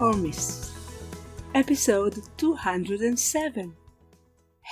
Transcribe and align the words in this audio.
or 0.00 0.14
Miss, 0.14 0.72
episode 1.56 2.18
207. 2.36 3.74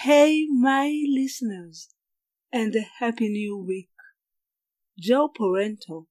Hey, 0.03 0.47
my 0.49 1.03
listeners, 1.09 1.89
and 2.53 2.77
a 2.77 2.87
happy 3.01 3.29
new 3.29 3.59
week. 3.59 3.89
Joe 4.97 5.29
Porrento 5.29 6.07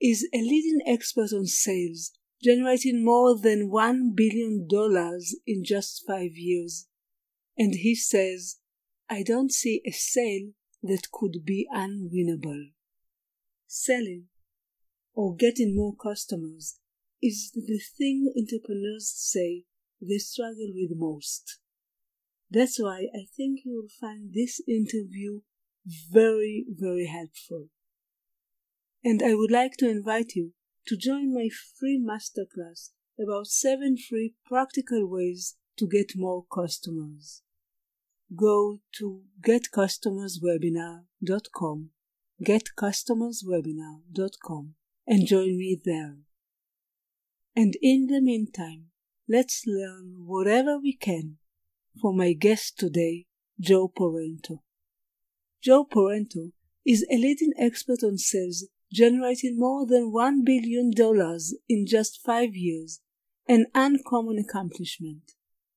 is 0.00 0.26
a 0.32 0.38
leading 0.38 0.78
expert 0.86 1.34
on 1.34 1.44
sales, 1.44 2.12
generating 2.42 3.04
more 3.04 3.38
than 3.38 3.70
$1 3.70 4.16
billion 4.16 4.66
in 5.46 5.62
just 5.62 6.02
five 6.06 6.32
years. 6.34 6.86
And 7.58 7.74
he 7.74 7.94
says, 7.94 8.56
I 9.10 9.22
don't 9.22 9.52
see 9.52 9.82
a 9.86 9.90
sale 9.90 10.52
that 10.82 11.10
could 11.12 11.44
be 11.44 11.66
unwinnable. 11.74 12.70
Selling 13.66 14.28
or 15.14 15.36
getting 15.36 15.76
more 15.76 15.94
customers 15.94 16.78
is 17.26 17.50
the 17.54 17.80
thing 17.98 18.32
entrepreneurs 18.38 19.12
say 19.16 19.64
they 20.00 20.18
struggle 20.18 20.72
with 20.74 20.96
most. 20.96 21.58
That's 22.50 22.80
why 22.80 23.08
I 23.12 23.26
think 23.36 23.60
you 23.64 23.74
will 23.74 23.88
find 24.00 24.32
this 24.32 24.60
interview 24.68 25.40
very, 25.84 26.64
very 26.68 27.06
helpful. 27.06 27.70
And 29.04 29.20
I 29.22 29.34
would 29.34 29.50
like 29.50 29.76
to 29.78 29.88
invite 29.88 30.34
you 30.34 30.52
to 30.86 30.96
join 30.96 31.34
my 31.34 31.48
free 31.78 31.98
masterclass 31.98 32.90
about 33.20 33.48
seven 33.48 33.96
free 33.96 34.34
practical 34.46 35.08
ways 35.08 35.56
to 35.78 35.88
get 35.88 36.12
more 36.14 36.44
customers. 36.52 37.42
Go 38.34 38.80
to 38.98 39.22
getcustomerswebinar.com, 39.44 41.90
getcustomerswebinar.com, 42.44 44.74
and 45.06 45.26
join 45.26 45.58
me 45.58 45.80
there. 45.84 46.25
And 47.58 47.74
in 47.80 48.08
the 48.08 48.20
meantime, 48.20 48.88
let's 49.26 49.62
learn 49.66 50.26
whatever 50.26 50.78
we 50.78 50.92
can 50.92 51.38
from 51.98 52.18
my 52.18 52.34
guest 52.34 52.78
today, 52.78 53.24
Joe 53.58 53.88
Porrento. 53.88 54.62
Joe 55.62 55.86
Porrento 55.86 56.52
is 56.84 57.06
a 57.10 57.16
leading 57.16 57.54
expert 57.58 58.04
on 58.04 58.18
sales, 58.18 58.66
generating 58.92 59.58
more 59.58 59.86
than 59.86 60.12
$1 60.12 60.44
billion 60.44 60.90
in 61.66 61.86
just 61.86 62.20
five 62.22 62.54
years, 62.54 63.00
an 63.48 63.64
uncommon 63.74 64.38
accomplishment. 64.38 65.32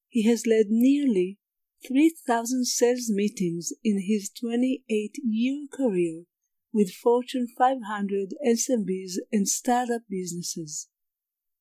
He 0.09 0.23
has 0.23 0.45
led 0.45 0.65
nearly 0.67 1.37
3,000 1.87 2.65
sales 2.65 3.09
meetings 3.09 3.71
in 3.85 4.03
his 4.05 4.29
28 4.29 5.15
year 5.23 5.65
career 5.71 6.23
with 6.73 6.91
Fortune 6.91 7.47
500 7.57 8.33
SMBs 8.45 9.13
and 9.31 9.47
startup 9.47 10.01
businesses. 10.09 10.89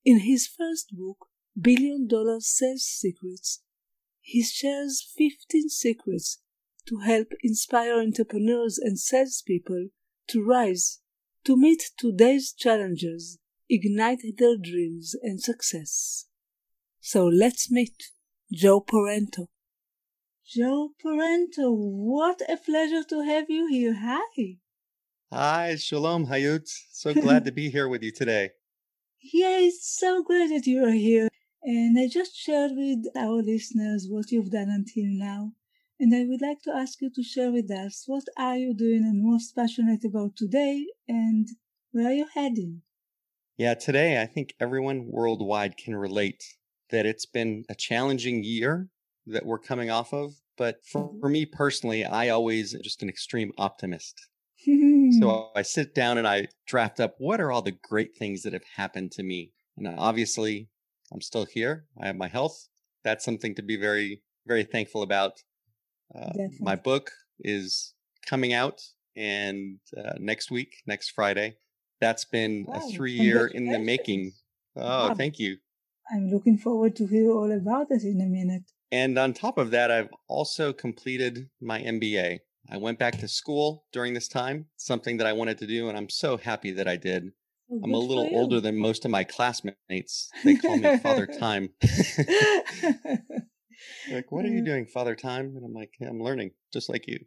In 0.04 0.20
his 0.20 0.46
first 0.46 0.96
book, 0.96 1.28
Billion 1.60 2.06
Dollar 2.06 2.40
Sales 2.40 2.84
Secrets, 2.84 3.62
he 4.20 4.42
shares 4.42 5.06
15 5.16 5.68
secrets 5.68 6.40
to 6.86 6.98
help 6.98 7.28
inspire 7.42 7.98
entrepreneurs 7.98 8.78
and 8.78 8.98
salespeople 8.98 9.88
to 10.28 10.44
rise, 10.44 11.00
to 11.44 11.56
meet 11.56 11.82
today's 11.98 12.52
challenges, 12.52 13.38
ignite 13.68 14.20
their 14.38 14.56
dreams 14.56 15.14
and 15.22 15.40
success. 15.40 16.26
So 17.00 17.26
let's 17.26 17.70
meet 17.70 17.96
Joe 18.52 18.80
Porrento. 18.80 19.48
Joe 20.46 20.90
Porrento, 21.02 21.72
what 21.72 22.40
a 22.48 22.56
pleasure 22.56 23.04
to 23.04 23.22
have 23.22 23.50
you 23.50 23.66
here. 23.68 23.94
Hi. 24.00 24.56
Hi, 25.32 25.76
Shalom 25.76 26.26
Hayut. 26.26 26.68
So 26.92 27.12
glad 27.12 27.44
to 27.44 27.52
be 27.52 27.68
here 27.68 27.88
with 27.88 28.02
you 28.02 28.12
today. 28.12 28.50
Yeah, 29.20 29.58
it's 29.58 29.98
so 29.98 30.22
glad 30.22 30.50
that 30.50 30.66
you 30.66 30.84
are 30.84 30.92
here. 30.92 31.28
And 31.62 31.98
I 31.98 32.08
just 32.08 32.36
shared 32.36 32.72
with 32.76 33.04
our 33.16 33.42
listeners 33.42 34.06
what 34.08 34.30
you've 34.30 34.50
done 34.50 34.70
until 34.70 35.06
now. 35.06 35.52
And 35.98 36.14
I 36.14 36.24
would 36.24 36.40
like 36.40 36.62
to 36.62 36.70
ask 36.70 37.00
you 37.00 37.10
to 37.10 37.22
share 37.24 37.50
with 37.50 37.70
us 37.70 38.04
what 38.06 38.24
are 38.36 38.56
you 38.56 38.72
doing 38.74 39.02
and 39.02 39.24
most 39.24 39.56
passionate 39.56 40.04
about 40.04 40.36
today 40.36 40.86
and 41.08 41.48
where 41.90 42.06
are 42.06 42.12
you 42.12 42.26
heading? 42.32 42.82
Yeah, 43.56 43.74
today 43.74 44.22
I 44.22 44.26
think 44.26 44.54
everyone 44.60 45.08
worldwide 45.08 45.76
can 45.76 45.96
relate 45.96 46.44
that 46.90 47.04
it's 47.04 47.26
been 47.26 47.64
a 47.68 47.74
challenging 47.74 48.44
year 48.44 48.88
that 49.26 49.44
we're 49.44 49.58
coming 49.58 49.90
off 49.90 50.14
of. 50.14 50.34
But 50.56 50.86
for, 50.86 51.10
for 51.20 51.28
me 51.28 51.44
personally, 51.44 52.04
I 52.04 52.28
always 52.28 52.72
just 52.84 53.02
an 53.02 53.08
extreme 53.08 53.52
optimist. 53.58 54.27
So 54.64 55.50
I 55.56 55.62
sit 55.62 55.94
down 55.94 56.18
and 56.18 56.26
I 56.26 56.48
draft 56.66 57.00
up 57.00 57.14
what 57.18 57.40
are 57.40 57.50
all 57.50 57.62
the 57.62 57.76
great 57.82 58.16
things 58.16 58.42
that 58.42 58.52
have 58.52 58.64
happened 58.76 59.12
to 59.12 59.22
me. 59.22 59.52
And 59.76 59.88
obviously, 59.98 60.68
I'm 61.12 61.20
still 61.20 61.46
here. 61.46 61.86
I 62.00 62.06
have 62.06 62.16
my 62.16 62.28
health. 62.28 62.68
That's 63.04 63.24
something 63.24 63.54
to 63.54 63.62
be 63.62 63.76
very, 63.76 64.22
very 64.46 64.64
thankful 64.64 65.02
about. 65.02 65.32
Uh, 66.14 66.32
my 66.60 66.74
book 66.74 67.10
is 67.40 67.94
coming 68.26 68.52
out 68.52 68.80
and 69.16 69.78
uh, 69.96 70.14
next 70.18 70.50
week, 70.50 70.76
next 70.86 71.10
Friday. 71.10 71.56
That's 72.00 72.24
been 72.24 72.64
wow. 72.66 72.76
a 72.76 72.92
three 72.92 73.12
year 73.12 73.46
in 73.46 73.66
the 73.70 73.78
making. 73.78 74.32
Oh, 74.76 75.08
wow. 75.08 75.14
thank 75.14 75.38
you. 75.38 75.56
I'm 76.10 76.30
looking 76.30 76.56
forward 76.56 76.96
to 76.96 77.06
hear 77.06 77.30
all 77.30 77.50
about 77.50 77.90
it 77.90 78.02
in 78.02 78.20
a 78.20 78.26
minute. 78.26 78.62
And 78.90 79.18
on 79.18 79.34
top 79.34 79.58
of 79.58 79.70
that, 79.72 79.90
I've 79.90 80.08
also 80.28 80.72
completed 80.72 81.50
my 81.60 81.80
MBA. 81.80 82.38
I 82.70 82.76
went 82.76 82.98
back 82.98 83.18
to 83.18 83.28
school 83.28 83.86
during 83.92 84.12
this 84.12 84.28
time, 84.28 84.66
something 84.76 85.16
that 85.16 85.26
I 85.26 85.32
wanted 85.32 85.56
to 85.58 85.66
do, 85.66 85.88
and 85.88 85.96
I'm 85.96 86.10
so 86.10 86.36
happy 86.36 86.70
that 86.72 86.86
I 86.86 86.96
did. 86.96 87.32
Oh, 87.70 87.80
I'm 87.82 87.94
a 87.94 87.98
little 87.98 88.28
older 88.32 88.60
than 88.60 88.76
most 88.76 89.06
of 89.06 89.10
my 89.10 89.24
classmates. 89.24 90.30
They 90.44 90.56
call 90.56 90.76
me 90.76 90.98
Father 90.98 91.26
Time. 91.38 91.70
like, 94.10 94.30
what 94.30 94.44
are 94.44 94.48
you 94.48 94.62
doing, 94.62 94.86
Father 94.86 95.14
Time? 95.14 95.54
And 95.56 95.64
I'm 95.64 95.72
like, 95.72 95.94
yeah, 95.98 96.08
I'm 96.08 96.22
learning, 96.22 96.50
just 96.72 96.90
like 96.90 97.06
you. 97.06 97.20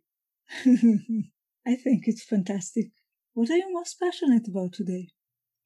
I 1.65 1.75
think 1.75 2.07
it's 2.07 2.23
fantastic. 2.23 2.91
What 3.33 3.49
are 3.49 3.57
you 3.57 3.73
most 3.73 3.99
passionate 3.99 4.47
about 4.47 4.73
today? 4.73 5.09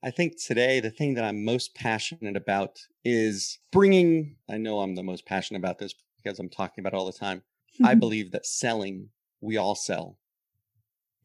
I 0.04 0.12
think 0.12 0.42
today 0.42 0.80
the 0.80 0.92
thing 0.92 1.16
that 1.16 1.24
I'm 1.26 1.44
most 1.44 1.76
passionate 1.76 2.38
about 2.38 2.80
is 3.04 3.60
bringing, 3.72 4.38
I 4.50 4.58
know 4.58 4.80
I'm 4.80 4.96
the 4.96 5.04
most 5.04 5.26
passionate 5.26 5.60
about 5.60 5.80
this 5.80 5.94
because 6.24 6.40
I'm 6.40 6.50
talking 6.50 6.82
about 6.82 6.94
all 6.94 7.08
the 7.08 7.14
time. 7.18 7.42
I 7.84 7.96
believe 7.96 8.32
that 8.32 8.46
selling, 8.46 9.10
we 9.46 9.58
all 9.58 9.76
sell. 9.76 10.18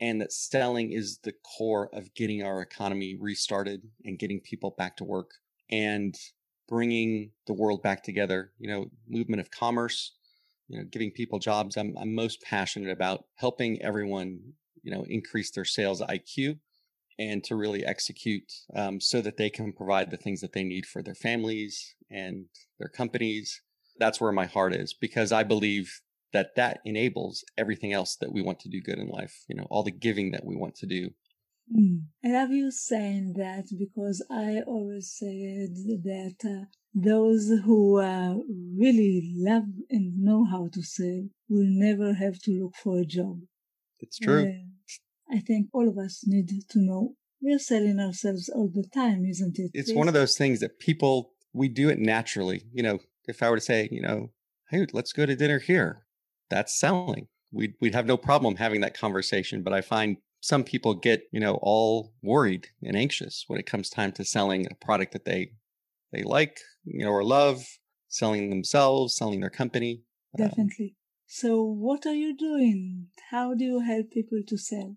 And 0.00 0.20
that 0.20 0.32
selling 0.32 0.92
is 0.92 1.18
the 1.18 1.34
core 1.58 1.90
of 1.92 2.14
getting 2.14 2.42
our 2.42 2.62
economy 2.62 3.16
restarted 3.18 3.82
and 4.04 4.18
getting 4.18 4.40
people 4.40 4.74
back 4.78 4.96
to 4.96 5.04
work 5.04 5.32
and 5.70 6.14
bringing 6.68 7.32
the 7.46 7.52
world 7.52 7.82
back 7.82 8.02
together. 8.02 8.52
You 8.58 8.70
know, 8.70 8.90
movement 9.08 9.40
of 9.40 9.50
commerce, 9.50 10.12
you 10.68 10.78
know, 10.78 10.84
giving 10.84 11.10
people 11.10 11.38
jobs. 11.38 11.76
I'm, 11.76 11.96
I'm 11.98 12.14
most 12.14 12.40
passionate 12.42 12.90
about 12.90 13.24
helping 13.34 13.82
everyone, 13.82 14.40
you 14.82 14.90
know, 14.90 15.04
increase 15.08 15.50
their 15.50 15.66
sales 15.66 16.00
IQ 16.00 16.58
and 17.18 17.44
to 17.44 17.54
really 17.54 17.84
execute 17.84 18.50
um, 18.74 19.00
so 19.00 19.20
that 19.20 19.36
they 19.36 19.50
can 19.50 19.72
provide 19.72 20.10
the 20.10 20.16
things 20.16 20.40
that 20.40 20.54
they 20.54 20.64
need 20.64 20.86
for 20.86 21.02
their 21.02 21.14
families 21.14 21.94
and 22.10 22.46
their 22.78 22.88
companies. 22.88 23.60
That's 23.98 24.20
where 24.20 24.32
my 24.32 24.46
heart 24.46 24.74
is 24.74 24.94
because 24.94 25.30
I 25.30 25.42
believe 25.42 26.00
that 26.32 26.54
that 26.56 26.80
enables 26.84 27.44
everything 27.58 27.92
else 27.92 28.16
that 28.16 28.32
we 28.32 28.42
want 28.42 28.60
to 28.60 28.68
do 28.68 28.80
good 28.80 28.98
in 28.98 29.08
life, 29.08 29.44
you 29.48 29.56
know, 29.56 29.66
all 29.70 29.82
the 29.82 29.90
giving 29.90 30.30
that 30.32 30.44
we 30.44 30.56
want 30.56 30.74
to 30.76 30.86
do. 30.86 31.10
Mm. 31.76 32.02
I 32.24 32.28
love 32.28 32.50
you 32.50 32.70
saying 32.70 33.34
that 33.36 33.66
because 33.78 34.24
I 34.30 34.62
always 34.66 35.12
said 35.16 35.74
that 36.04 36.36
uh, 36.44 36.64
those 36.94 37.50
who 37.64 38.00
uh, 38.00 38.34
really 38.76 39.32
love 39.36 39.64
and 39.88 40.18
know 40.18 40.44
how 40.44 40.68
to 40.72 40.82
sell 40.82 41.28
will 41.48 41.68
never 41.68 42.14
have 42.14 42.40
to 42.42 42.50
look 42.52 42.74
for 42.76 43.00
a 43.00 43.04
job. 43.04 43.40
It's 44.00 44.18
true. 44.18 44.48
Uh, 44.48 45.34
I 45.36 45.38
think 45.38 45.68
all 45.72 45.88
of 45.88 45.96
us 45.96 46.24
need 46.26 46.48
to 46.48 46.78
know 46.80 47.14
we're 47.40 47.58
selling 47.58 48.00
ourselves 48.00 48.48
all 48.48 48.70
the 48.72 48.84
time, 48.92 49.24
isn't 49.24 49.58
it? 49.58 49.70
It's 49.72 49.92
one 49.92 50.08
of 50.08 50.14
those 50.14 50.36
things 50.36 50.60
that 50.60 50.78
people, 50.78 51.32
we 51.52 51.68
do 51.68 51.88
it 51.88 51.98
naturally. 51.98 52.64
You 52.72 52.82
know, 52.82 52.98
if 53.26 53.42
I 53.42 53.48
were 53.48 53.56
to 53.56 53.62
say, 53.62 53.88
you 53.90 54.02
know, 54.02 54.30
hey, 54.70 54.86
let's 54.92 55.12
go 55.12 55.24
to 55.24 55.36
dinner 55.36 55.58
here, 55.58 56.04
that's 56.50 56.78
selling. 56.78 57.28
We'd, 57.52 57.74
we'd 57.80 57.94
have 57.94 58.06
no 58.06 58.16
problem 58.16 58.56
having 58.56 58.80
that 58.82 58.98
conversation. 58.98 59.62
But 59.62 59.72
I 59.72 59.80
find 59.80 60.18
some 60.40 60.64
people 60.64 60.94
get, 60.94 61.22
you 61.32 61.40
know, 61.40 61.58
all 61.62 62.12
worried 62.22 62.68
and 62.82 62.96
anxious 62.96 63.44
when 63.46 63.58
it 63.58 63.66
comes 63.66 63.90
time 63.90 64.12
to 64.12 64.24
selling 64.24 64.66
a 64.66 64.84
product 64.84 65.12
that 65.12 65.24
they 65.24 65.52
they 66.12 66.22
like, 66.22 66.58
you 66.84 67.04
know, 67.04 67.10
or 67.10 67.22
love, 67.22 67.64
selling 68.08 68.50
themselves, 68.50 69.16
selling 69.16 69.40
their 69.40 69.50
company. 69.50 70.02
Um, 70.38 70.48
Definitely. 70.48 70.86
Um, 70.86 70.96
so, 71.26 71.62
what 71.62 72.06
are 72.06 72.14
you 72.14 72.36
doing? 72.36 73.06
How 73.30 73.54
do 73.54 73.64
you 73.64 73.80
help 73.80 74.10
people 74.10 74.40
to 74.48 74.58
sell? 74.58 74.96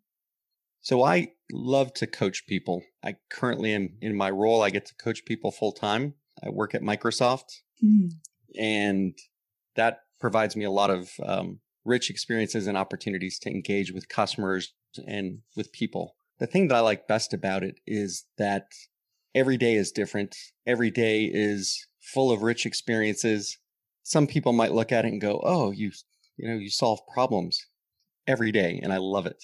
So, 0.82 1.04
I 1.04 1.34
love 1.52 1.94
to 1.96 2.08
coach 2.08 2.48
people. 2.48 2.82
I 3.04 3.18
currently 3.30 3.74
am 3.74 3.98
in 4.02 4.16
my 4.18 4.32
role, 4.32 4.64
I 4.64 4.72
get 4.72 4.88
to 4.88 4.96
coach 4.96 5.26
people 5.26 5.52
full 5.52 5.72
time. 5.72 6.16
I 6.44 6.50
work 6.50 6.74
at 6.74 6.82
Microsoft, 6.82 7.62
mm. 7.84 8.10
and 8.60 9.16
that 9.76 10.00
provides 10.24 10.56
me 10.56 10.64
a 10.64 10.72
lot 10.72 10.90
of 10.90 11.12
um, 11.22 11.60
rich 11.84 12.10
experiences 12.10 12.66
and 12.66 12.78
opportunities 12.78 13.38
to 13.38 13.50
engage 13.50 13.92
with 13.92 14.08
customers 14.08 14.74
and 15.06 15.40
with 15.58 15.74
people. 15.74 16.16
The 16.40 16.48
thing 16.48 16.70
that 16.70 16.78
I 16.78 16.80
like 16.80 17.10
best 17.10 17.34
about 17.34 17.62
it 17.62 17.82
is 17.86 18.24
that 18.38 18.68
every 19.36 19.58
day 19.58 19.76
is 19.76 19.92
different. 19.92 20.34
Every 20.66 20.92
day 20.92 21.26
is 21.26 21.86
full 22.00 22.32
of 22.32 22.42
rich 22.42 22.66
experiences. 22.66 23.58
Some 24.04 24.26
people 24.26 24.54
might 24.54 24.72
look 24.72 24.94
at 24.94 25.04
it 25.04 25.12
and 25.12 25.20
go, 25.20 25.42
"Oh, 25.44 25.72
you 25.72 25.92
you 26.38 26.48
know, 26.48 26.56
you 26.56 26.70
solve 26.70 27.02
problems 27.14 27.60
every 28.26 28.54
day." 28.54 28.80
And 28.82 28.94
I 28.94 29.00
love 29.00 29.26
it. 29.26 29.44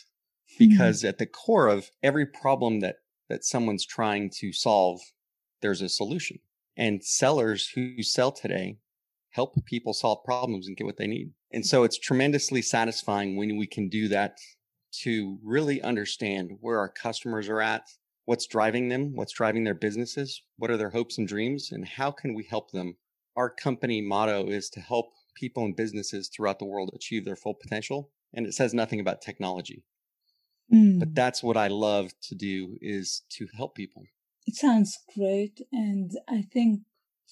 Mm-hmm. 0.53 0.69
Because 0.69 1.03
at 1.03 1.17
the 1.17 1.25
core 1.25 1.67
of 1.67 1.91
every 2.01 2.25
problem 2.25 2.79
that 2.79 2.99
that 3.27 3.43
someone's 3.43 3.85
trying 3.85 4.31
to 4.39 4.53
solve, 4.53 5.01
there's 5.61 5.81
a 5.81 5.89
solution. 5.89 6.39
And 6.77 7.03
sellers 7.03 7.71
who 7.75 8.01
sell 8.01 8.31
today 8.31 8.77
help 9.31 9.53
people 9.65 9.93
solve 9.93 10.23
problems 10.23 10.67
and 10.67 10.75
get 10.75 10.85
what 10.85 10.97
they 10.97 11.07
need. 11.07 11.31
And 11.51 11.65
so 11.65 11.83
it's 11.83 11.97
tremendously 11.97 12.61
satisfying 12.61 13.35
when 13.35 13.57
we 13.57 13.67
can 13.67 13.89
do 13.89 14.07
that 14.09 14.37
to 15.01 15.39
really 15.43 15.81
understand 15.81 16.57
where 16.61 16.79
our 16.79 16.89
customers 16.89 17.47
are 17.47 17.61
at, 17.61 17.83
what's 18.25 18.47
driving 18.47 18.89
them, 18.89 19.15
what's 19.15 19.33
driving 19.33 19.63
their 19.63 19.75
businesses, 19.75 20.41
what 20.57 20.71
are 20.71 20.77
their 20.77 20.89
hopes 20.89 21.17
and 21.17 21.27
dreams, 21.27 21.71
and 21.71 21.87
how 21.87 22.11
can 22.11 22.33
we 22.33 22.43
help 22.43 22.71
them. 22.71 22.97
Our 23.35 23.49
company 23.49 24.01
motto 24.01 24.47
is 24.47 24.69
to 24.71 24.79
help 24.79 25.11
people 25.35 25.63
and 25.63 25.75
businesses 25.75 26.27
throughout 26.27 26.59
the 26.59 26.65
world 26.65 26.91
achieve 26.93 27.25
their 27.25 27.35
full 27.35 27.53
potential. 27.53 28.11
And 28.33 28.45
it 28.45 28.53
says 28.53 28.73
nothing 28.73 28.99
about 28.99 29.21
technology. 29.21 29.83
Mm. 30.73 30.99
But 30.99 31.15
that's 31.15 31.41
what 31.41 31.57
I 31.57 31.67
love 31.67 32.11
to 32.23 32.35
do 32.35 32.77
is 32.81 33.23
to 33.31 33.47
help 33.55 33.75
people. 33.75 34.03
It 34.45 34.55
sounds 34.55 34.97
great. 35.15 35.61
And 35.71 36.11
I 36.27 36.43
think 36.51 36.81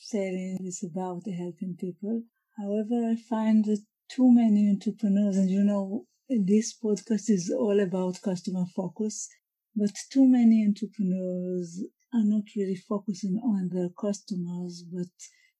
saying 0.02 0.60
is 0.64 0.84
about 0.84 1.24
helping 1.28 1.76
people. 1.80 2.24
However, 2.58 3.12
I 3.12 3.16
find 3.16 3.66
that 3.66 3.84
too 4.10 4.32
many 4.32 4.70
entrepreneurs, 4.70 5.38
and 5.38 5.50
you 5.50 5.64
know, 5.64 6.06
this 6.30 6.78
podcast 6.78 7.30
is 7.30 7.54
all 7.56 7.80
about 7.80 8.22
customer 8.22 8.66
focus, 8.76 9.28
but 9.76 9.92
too 10.12 10.26
many 10.26 10.66
entrepreneurs 10.66 11.84
are 12.14 12.24
not 12.24 12.44
really 12.56 12.76
focusing 12.76 13.40
on 13.44 13.70
their 13.72 13.90
customers, 13.90 14.84
but 14.92 15.12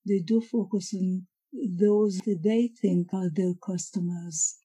they 0.06 0.20
do 0.20 0.40
focus 0.40 0.94
on 0.94 1.26
those 1.52 2.18
that 2.24 2.40
they 2.42 2.70
think 2.80 3.12
are 3.12 3.30
their 3.32 3.54
customers. 3.64 4.58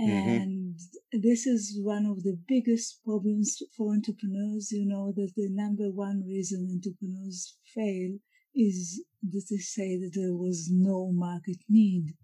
Mm-hmm. 0.00 0.28
And 0.28 0.74
mm-hmm. 0.74 1.20
this 1.22 1.46
is 1.46 1.78
one 1.82 2.06
of 2.06 2.22
the 2.22 2.38
biggest 2.46 3.02
problems 3.04 3.58
for 3.76 3.92
entrepreneurs. 3.92 4.70
You 4.70 4.86
know, 4.86 5.12
that 5.16 5.32
the 5.36 5.48
number 5.50 5.90
one 5.90 6.22
reason 6.26 6.68
entrepreneurs 6.70 7.56
fail 7.74 8.18
is 8.56 9.04
that 9.22 9.44
they 9.50 9.58
say 9.58 9.96
that 9.96 10.12
there 10.14 10.34
was 10.34 10.68
no 10.70 11.12
market 11.12 11.58
need. 11.68 12.14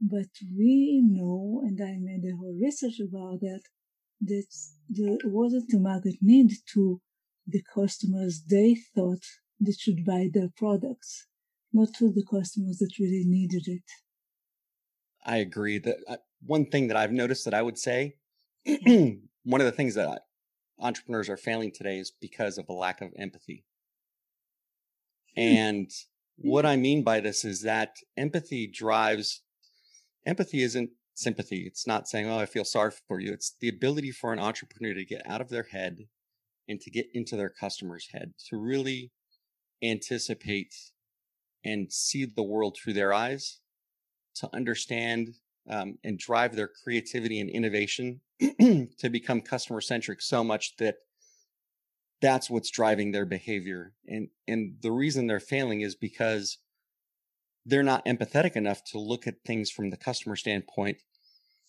But 0.00 0.28
we 0.56 1.02
know, 1.04 1.62
and 1.64 1.78
I 1.80 1.96
made 2.00 2.24
a 2.24 2.36
whole 2.36 2.56
research 2.60 3.00
about 3.00 3.40
that, 3.40 3.62
that 4.22 4.46
there 4.88 5.18
wasn't 5.24 5.72
a 5.74 5.78
market 5.78 6.16
need 6.20 6.52
to 6.74 7.00
the 7.46 7.62
customers 7.74 8.42
they 8.48 8.76
thought 8.94 9.24
that 9.60 9.76
should 9.78 10.04
buy 10.04 10.28
their 10.32 10.50
products, 10.56 11.26
not 11.72 11.88
to 11.98 12.12
the 12.12 12.24
customers 12.24 12.78
that 12.78 12.98
really 12.98 13.24
needed 13.26 13.64
it. 13.66 13.82
I 15.24 15.38
agree. 15.38 15.78
That 15.78 15.96
uh, 16.08 16.16
one 16.44 16.66
thing 16.66 16.88
that 16.88 16.96
I've 16.96 17.12
noticed 17.12 17.44
that 17.44 17.54
I 17.54 17.62
would 17.62 17.78
say, 17.78 18.16
one 18.64 19.60
of 19.60 19.66
the 19.66 19.72
things 19.72 19.94
that 19.94 20.22
entrepreneurs 20.78 21.28
are 21.28 21.36
failing 21.36 21.72
today 21.72 21.98
is 21.98 22.12
because 22.20 22.58
of 22.58 22.68
a 22.68 22.72
lack 22.72 23.00
of 23.00 23.12
empathy. 23.18 23.64
And 25.38 25.88
what 26.36 26.66
I 26.66 26.76
mean 26.76 27.04
by 27.04 27.20
this 27.20 27.44
is 27.44 27.62
that 27.62 27.94
empathy 28.16 28.66
drives, 28.66 29.42
empathy 30.26 30.62
isn't 30.62 30.90
sympathy. 31.14 31.64
It's 31.64 31.86
not 31.86 32.08
saying, 32.08 32.28
oh, 32.28 32.38
I 32.38 32.46
feel 32.46 32.64
sorry 32.64 32.90
for 33.06 33.20
you. 33.20 33.32
It's 33.32 33.54
the 33.60 33.68
ability 33.68 34.10
for 34.10 34.32
an 34.32 34.40
entrepreneur 34.40 34.94
to 34.94 35.04
get 35.04 35.22
out 35.24 35.40
of 35.40 35.48
their 35.48 35.68
head 35.70 36.08
and 36.68 36.80
to 36.80 36.90
get 36.90 37.06
into 37.14 37.36
their 37.36 37.50
customer's 37.50 38.08
head, 38.12 38.34
to 38.48 38.56
really 38.56 39.12
anticipate 39.82 40.74
and 41.64 41.92
see 41.92 42.24
the 42.24 42.42
world 42.42 42.76
through 42.76 42.94
their 42.94 43.12
eyes, 43.12 43.60
to 44.36 44.48
understand 44.52 45.34
um, 45.70 45.98
and 46.02 46.18
drive 46.18 46.56
their 46.56 46.68
creativity 46.82 47.40
and 47.40 47.50
innovation 47.50 48.20
to 48.40 49.08
become 49.08 49.40
customer 49.40 49.80
centric 49.80 50.20
so 50.20 50.42
much 50.42 50.76
that 50.78 50.96
that's 52.20 52.50
what's 52.50 52.70
driving 52.70 53.12
their 53.12 53.26
behavior. 53.26 53.92
And, 54.06 54.28
and 54.46 54.76
the 54.82 54.92
reason 54.92 55.26
they're 55.26 55.40
failing 55.40 55.80
is 55.82 55.94
because 55.94 56.58
they're 57.64 57.82
not 57.82 58.04
empathetic 58.06 58.56
enough 58.56 58.82
to 58.92 58.98
look 58.98 59.26
at 59.26 59.42
things 59.44 59.70
from 59.70 59.90
the 59.90 59.96
customer 59.96 60.36
standpoint. 60.36 60.98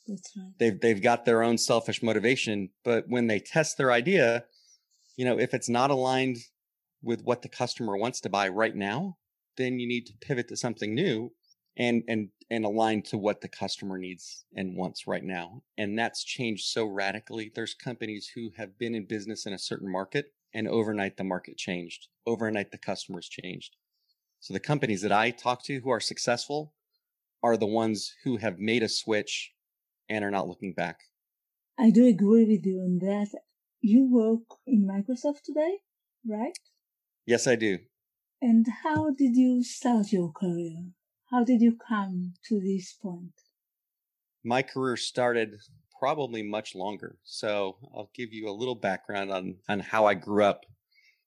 That's 0.08 0.32
right. 0.36 0.54
They've, 0.58 0.80
they've 0.80 1.02
got 1.02 1.26
their 1.26 1.44
own 1.44 1.58
selfish 1.58 2.02
motivation, 2.02 2.70
but 2.84 3.06
when 3.08 3.28
they 3.28 3.40
test 3.40 3.78
their 3.78 3.92
idea, 3.92 4.46
you 5.18 5.26
know, 5.26 5.38
if 5.38 5.54
it's 5.54 5.70
not 5.70 5.92
aligned 5.92 6.38
with 7.04 7.22
what 7.24 7.42
the 7.42 7.50
customer 7.50 7.98
wants 7.98 8.22
to 8.22 8.30
buy 8.30 8.48
right 8.48 8.76
now, 8.76 9.18
then 9.58 9.80
you 9.80 9.88
need 9.88 10.06
to 10.08 10.14
pivot 10.22 10.48
to 10.48 10.58
something 10.58 10.96
new 10.96 11.32
and 11.78 12.04
and 12.08 12.30
and 12.50 12.66
align 12.66 13.02
to 13.02 13.18
what 13.18 13.42
the 13.42 13.48
customer 13.48 13.98
needs 13.98 14.46
and 14.56 14.76
wants 14.76 15.06
right 15.06 15.24
now. 15.24 15.62
And 15.78 15.98
that's 15.98 16.24
changed 16.24 16.66
so 16.66 16.86
radically. 16.86 17.52
There's 17.54 17.74
companies 17.74 18.32
who 18.34 18.50
have 18.58 18.78
been 18.78 18.96
in 18.96 19.06
business 19.06 19.46
in 19.46 19.54
a 19.54 19.60
certain 19.60 19.92
market 19.92 20.34
and 20.54 20.68
overnight 20.68 21.18
the 21.18 21.24
market 21.24 21.58
changed. 21.58 22.08
Overnight 22.26 22.72
the 22.72 22.78
customers 22.78 23.28
changed. 23.28 23.76
So 24.40 24.54
the 24.54 24.60
companies 24.60 25.02
that 25.02 25.12
I 25.12 25.32
talk 25.32 25.64
to 25.66 25.80
who 25.80 25.90
are 25.90 26.00
successful 26.00 26.74
are 27.44 27.58
the 27.58 27.68
ones 27.68 28.14
who 28.24 28.38
have 28.38 28.60
made 28.60 28.84
a 28.84 28.90
switch 28.90 29.54
and 30.10 30.24
are 30.24 30.32
not 30.32 30.48
looking 30.48 30.74
back. 30.74 31.02
I 31.78 31.92
do 31.92 32.06
agree 32.06 32.46
with 32.46 32.66
you 32.66 32.82
on 32.82 33.00
that. 33.00 33.30
You 33.82 34.10
work 34.12 34.60
in 34.68 34.86
Microsoft 34.86 35.42
today, 35.44 35.80
right? 36.28 36.58
Yes, 37.26 37.48
I 37.48 37.56
do. 37.56 37.80
And 38.42 38.66
how 38.84 39.12
did 39.12 39.36
you 39.36 39.64
start 39.64 40.12
your 40.12 40.32
career? 40.32 40.92
How 41.32 41.44
did 41.44 41.62
you 41.62 41.78
come 41.78 42.34
to 42.48 42.60
this 42.60 42.94
point? 42.94 43.34
My 44.44 44.62
career 44.62 44.98
started 44.98 45.56
probably 46.00 46.42
much 46.42 46.74
longer. 46.74 47.18
So 47.24 47.78
I'll 47.94 48.10
give 48.16 48.34
you 48.34 48.50
a 48.50 48.56
little 48.56 48.76
background 48.76 49.32
on, 49.32 49.58
on 49.68 49.82
how 49.82 50.06
I 50.06 50.14
grew 50.14 50.44
up. 50.44 50.66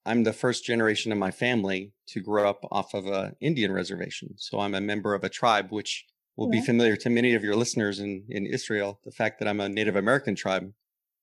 I'm 0.05 0.25
the 0.25 0.33
first 0.33 0.65
generation 0.65 1.13
in 1.13 1.19
my 1.19 1.31
family 1.31 1.93
to 2.09 2.21
grow 2.21 2.49
up 2.49 2.67
off 2.73 2.95
of 2.95 3.07
an 3.07 3.37
Indian 3.41 3.71
reservation. 3.71 4.35
So 4.39 4.59
I'm 4.61 4.75
a 4.75 4.81
member 4.81 5.15
of 5.15 5.23
a 5.23 5.29
tribe, 5.29 5.71
which 5.71 6.07
will 6.37 6.53
yeah. 6.53 6.61
be 6.61 6.67
familiar 6.67 6.97
to 6.97 7.11
many 7.11 7.35
of 7.35 7.45
your 7.45 7.55
listeners 7.55 8.01
in, 8.01 8.25
in 8.29 8.47
Israel. 8.47 8.99
The 9.05 9.13
fact 9.13 9.39
that 9.39 9.47
I'm 9.47 9.61
a 9.61 9.69
Native 9.69 9.95
American 9.95 10.35
tribe, 10.35 10.73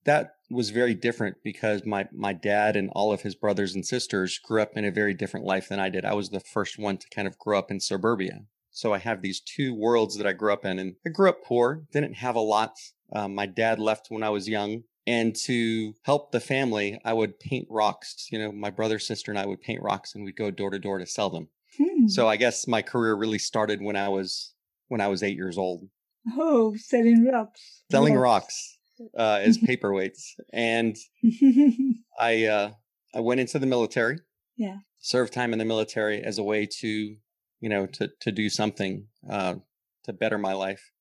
that 0.05 0.35
was 0.49 0.69
very 0.69 0.93
different 0.93 1.37
because 1.43 1.85
my, 1.85 2.07
my 2.13 2.31
dad 2.31 2.75
and 2.75 2.89
all 2.93 3.11
of 3.11 3.23
his 3.23 3.35
brothers 3.35 3.75
and 3.75 3.85
sisters 3.85 4.39
grew 4.39 4.61
up 4.61 4.77
in 4.77 4.85
a 4.85 4.91
very 4.91 5.13
different 5.13 5.45
life 5.45 5.67
than 5.67 5.79
I 5.79 5.89
did. 5.89 6.05
I 6.05 6.13
was 6.13 6.29
the 6.29 6.39
first 6.39 6.79
one 6.79 6.97
to 6.97 7.09
kind 7.13 7.27
of 7.27 7.37
grow 7.37 7.59
up 7.59 7.69
in 7.69 7.79
suburbia. 7.79 8.43
So 8.71 8.93
I 8.93 8.99
have 8.99 9.21
these 9.21 9.41
two 9.41 9.73
worlds 9.75 10.15
that 10.17 10.27
I 10.27 10.33
grew 10.33 10.53
up 10.53 10.63
in 10.63 10.79
and 10.79 10.95
I 11.05 11.09
grew 11.09 11.27
up 11.27 11.43
poor, 11.43 11.83
didn't 11.91 12.13
have 12.13 12.35
a 12.35 12.39
lot 12.39 12.75
um, 13.13 13.35
my 13.35 13.45
dad 13.45 13.79
left 13.79 14.07
when 14.09 14.23
I 14.23 14.29
was 14.29 14.47
young. 14.47 14.83
And 15.07 15.35
to 15.45 15.93
help 16.03 16.31
the 16.31 16.39
family, 16.39 16.99
I 17.03 17.13
would 17.13 17.39
paint 17.39 17.67
rocks. 17.69 18.27
You 18.31 18.37
know, 18.37 18.51
my 18.51 18.69
brother, 18.69 18.99
sister, 18.99 19.31
and 19.31 19.39
I 19.39 19.45
would 19.45 19.61
paint 19.61 19.81
rocks 19.81 20.13
and 20.13 20.23
we'd 20.23 20.35
go 20.35 20.51
door 20.51 20.69
to 20.69 20.77
door 20.77 20.99
to 20.99 21.05
sell 21.07 21.31
them. 21.31 21.47
Hmm. 21.77 22.07
So 22.07 22.27
I 22.27 22.35
guess 22.35 22.67
my 22.67 22.81
career 22.81 23.15
really 23.15 23.39
started 23.39 23.81
when 23.81 23.95
I 23.95 24.09
was 24.09 24.53
when 24.87 25.01
I 25.01 25.07
was 25.07 25.23
eight 25.23 25.35
years 25.35 25.57
old. 25.57 25.87
Oh, 26.33 26.75
selling 26.75 27.25
rocks. 27.25 27.83
Selling 27.91 28.15
rocks, 28.15 28.77
rocks 28.99 29.11
uh, 29.17 29.39
as 29.41 29.57
paperweights. 29.67 30.33
And 30.53 30.95
I 32.19 32.45
uh, 32.45 32.71
I 33.15 33.19
went 33.21 33.39
into 33.39 33.59
the 33.59 33.65
military. 33.65 34.19
Yeah. 34.57 34.77
Served 34.99 35.33
time 35.33 35.53
in 35.53 35.59
the 35.59 35.65
military 35.65 36.21
as 36.21 36.37
a 36.37 36.43
way 36.43 36.65
to, 36.65 36.87
you 36.87 37.69
know, 37.69 37.85
to 37.87 38.09
to 38.19 38.31
do 38.31 38.49
something 38.49 39.07
uh, 39.29 39.55
to 40.03 40.13
better 40.13 40.37
my 40.37 40.53
life. 40.53 40.91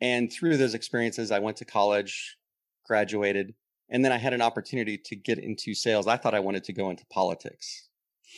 And 0.00 0.32
through 0.32 0.56
those 0.56 0.74
experiences, 0.74 1.30
I 1.30 1.38
went 1.38 1.56
to 1.58 1.64
college, 1.64 2.36
graduated, 2.84 3.54
and 3.88 4.04
then 4.04 4.12
I 4.12 4.18
had 4.18 4.32
an 4.32 4.42
opportunity 4.42 4.98
to 4.98 5.16
get 5.16 5.38
into 5.38 5.74
sales. 5.74 6.06
I 6.06 6.16
thought 6.16 6.34
I 6.34 6.40
wanted 6.40 6.64
to 6.64 6.72
go 6.72 6.90
into 6.90 7.06
politics. 7.06 7.88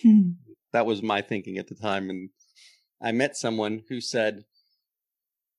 Hmm. 0.02 0.32
That 0.72 0.86
was 0.86 1.02
my 1.02 1.22
thinking 1.22 1.58
at 1.58 1.68
the 1.68 1.74
time. 1.74 2.10
And 2.10 2.30
I 3.02 3.12
met 3.12 3.36
someone 3.36 3.82
who 3.88 4.00
said, 4.00 4.44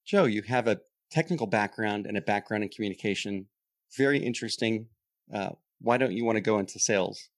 Joe, 0.06 0.26
you 0.26 0.44
have 0.44 0.68
a 0.68 0.82
technical 1.12 1.48
background 1.48 2.06
and 2.06 2.18
a 2.18 2.22
background 2.22 2.64
in 2.64 2.70
communication. 2.70 3.48
Very 3.98 4.20
interesting. 4.20 4.88
Uh, 5.34 5.50
why 5.82 5.98
don't 5.98 6.14
you 6.14 6.24
want 6.24 6.36
to 6.36 6.42
go 6.42 6.60
into 6.60 6.80
sales? 6.80 7.30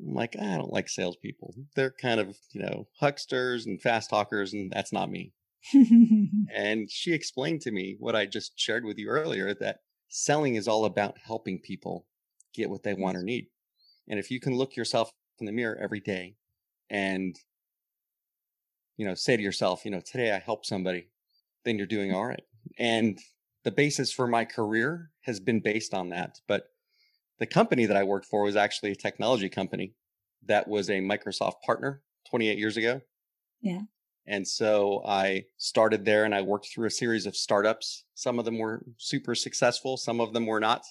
I'm 0.00 0.14
like, 0.14 0.36
I 0.40 0.56
don't 0.56 0.72
like 0.72 0.88
salespeople. 0.88 1.54
They're 1.74 1.90
kind 1.90 2.20
of, 2.20 2.36
you 2.52 2.62
know, 2.62 2.86
hucksters 3.00 3.66
and 3.66 3.80
fast 3.80 4.10
talkers, 4.10 4.52
and 4.52 4.70
that's 4.70 4.92
not 4.92 5.10
me. 5.10 5.32
and 6.54 6.90
she 6.90 7.12
explained 7.12 7.60
to 7.62 7.70
me 7.70 7.96
what 7.98 8.16
I 8.16 8.26
just 8.26 8.58
shared 8.58 8.84
with 8.84 8.98
you 8.98 9.08
earlier 9.08 9.54
that 9.54 9.80
selling 10.08 10.54
is 10.54 10.68
all 10.68 10.84
about 10.84 11.18
helping 11.22 11.60
people 11.60 12.06
get 12.54 12.70
what 12.70 12.82
they 12.82 12.94
want 12.94 13.16
or 13.16 13.22
need. 13.22 13.46
And 14.08 14.18
if 14.18 14.30
you 14.30 14.40
can 14.40 14.56
look 14.56 14.76
yourself 14.76 15.10
in 15.38 15.46
the 15.46 15.52
mirror 15.52 15.78
every 15.80 16.00
day 16.00 16.36
and, 16.88 17.36
you 18.96 19.06
know, 19.06 19.14
say 19.14 19.36
to 19.36 19.42
yourself, 19.42 19.84
you 19.84 19.90
know, 19.90 20.00
today 20.00 20.32
I 20.32 20.38
helped 20.38 20.66
somebody, 20.66 21.08
then 21.64 21.78
you're 21.78 21.86
doing 21.86 22.12
all 22.12 22.26
right. 22.26 22.42
And 22.78 23.18
the 23.64 23.70
basis 23.70 24.12
for 24.12 24.26
my 24.26 24.44
career 24.44 25.10
has 25.22 25.40
been 25.40 25.60
based 25.60 25.94
on 25.94 26.08
that. 26.10 26.40
But 26.48 26.64
the 27.38 27.46
company 27.46 27.86
that 27.86 27.96
I 27.96 28.04
worked 28.04 28.26
for 28.26 28.42
was 28.42 28.56
actually 28.56 28.92
a 28.92 28.96
technology 28.96 29.48
company 29.48 29.94
that 30.46 30.66
was 30.66 30.90
a 30.90 31.00
Microsoft 31.00 31.60
partner 31.64 32.02
28 32.28 32.58
years 32.58 32.76
ago. 32.76 33.00
Yeah. 33.60 33.82
And 34.30 34.46
so 34.46 35.02
I 35.04 35.46
started 35.56 36.04
there 36.04 36.24
and 36.24 36.32
I 36.32 36.40
worked 36.40 36.68
through 36.72 36.86
a 36.86 36.90
series 36.90 37.26
of 37.26 37.34
startups. 37.34 38.04
Some 38.14 38.38
of 38.38 38.44
them 38.44 38.58
were 38.58 38.86
super 38.96 39.34
successful, 39.34 39.96
some 39.96 40.20
of 40.20 40.32
them 40.32 40.46
were 40.46 40.60
not. 40.60 40.84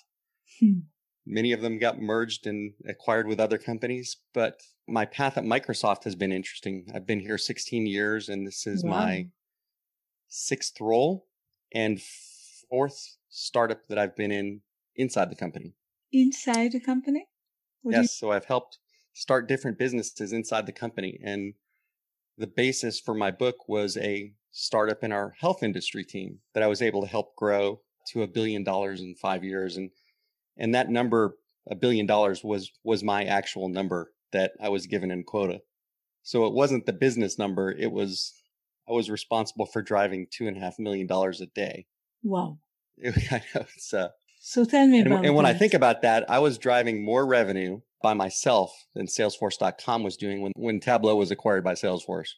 Hmm. 0.59 0.79
Many 1.25 1.53
of 1.53 1.61
them 1.61 1.79
got 1.79 2.01
merged 2.01 2.45
and 2.47 2.73
acquired 2.85 3.27
with 3.27 3.39
other 3.39 3.57
companies. 3.57 4.17
But 4.33 4.59
my 4.89 5.05
path 5.05 5.37
at 5.37 5.45
Microsoft 5.45 6.03
has 6.03 6.15
been 6.15 6.33
interesting. 6.33 6.87
I've 6.93 7.07
been 7.07 7.21
here 7.21 7.37
16 7.37 7.87
years 7.87 8.27
and 8.27 8.45
this 8.45 8.67
is 8.67 8.83
wow. 8.83 8.89
my 8.89 9.27
sixth 10.27 10.81
role 10.81 11.25
and 11.73 12.01
fourth 12.69 13.15
startup 13.29 13.87
that 13.87 13.97
I've 13.97 14.17
been 14.17 14.33
in 14.33 14.61
inside 14.97 15.31
the 15.31 15.37
company. 15.37 15.75
Inside 16.11 16.73
the 16.73 16.81
company? 16.81 17.29
What 17.83 17.93
yes. 17.93 18.01
You- 18.01 18.07
so 18.07 18.31
I've 18.33 18.45
helped 18.45 18.79
start 19.13 19.47
different 19.47 19.77
businesses 19.79 20.33
inside 20.33 20.65
the 20.65 20.73
company. 20.73 21.21
And 21.23 21.53
the 22.39 22.47
basis 22.47 22.99
for 22.99 23.13
my 23.13 23.31
book 23.31 23.67
was 23.67 23.97
a 23.97 24.33
startup 24.51 25.03
in 25.03 25.11
our 25.11 25.35
health 25.39 25.61
industry 25.61 26.05
team 26.05 26.39
that 26.53 26.63
I 26.63 26.67
was 26.67 26.81
able 26.81 27.01
to 27.01 27.07
help 27.07 27.35
grow 27.35 27.81
to 28.11 28.23
a 28.23 28.27
billion 28.27 28.63
dollars 28.63 29.01
in 29.01 29.13
five 29.15 29.43
years. 29.43 29.77
And 29.77 29.91
and 30.57 30.73
that 30.73 30.89
number, 30.89 31.35
a 31.69 31.75
billion 31.75 32.05
dollars, 32.05 32.43
was 32.43 32.71
was 32.83 33.03
my 33.03 33.25
actual 33.25 33.67
number 33.67 34.11
that 34.31 34.53
I 34.61 34.69
was 34.69 34.87
given 34.87 35.11
in 35.11 35.23
quota. 35.23 35.59
So 36.23 36.45
it 36.45 36.53
wasn't 36.53 36.85
the 36.85 36.93
business 36.93 37.37
number. 37.37 37.71
It 37.71 37.91
was 37.91 38.33
I 38.87 38.93
was 38.93 39.09
responsible 39.09 39.65
for 39.65 39.81
driving 39.81 40.27
two 40.31 40.47
and 40.47 40.57
a 40.57 40.61
half 40.61 40.79
million 40.79 41.07
dollars 41.07 41.41
a 41.41 41.45
day. 41.47 41.87
Wow. 42.23 42.59
I 43.05 43.41
know 43.53 43.65
it's 43.75 43.93
uh, 43.93 44.09
so 44.39 44.63
tell 44.63 44.87
me 44.87 44.99
and, 44.99 45.07
about 45.07 45.25
and 45.25 45.35
when 45.35 45.43
that. 45.43 45.55
I 45.55 45.59
think 45.59 45.73
about 45.73 46.01
that, 46.03 46.29
I 46.29 46.39
was 46.39 46.57
driving 46.57 47.03
more 47.03 47.25
revenue 47.25 47.81
by 48.01 48.13
myself 48.13 48.85
than 48.95 49.07
Salesforce.com 49.07 50.03
was 50.03 50.17
doing 50.17 50.41
when, 50.41 50.51
when 50.55 50.79
Tableau 50.79 51.15
was 51.15 51.31
acquired 51.31 51.63
by 51.63 51.73
Salesforce. 51.73 52.31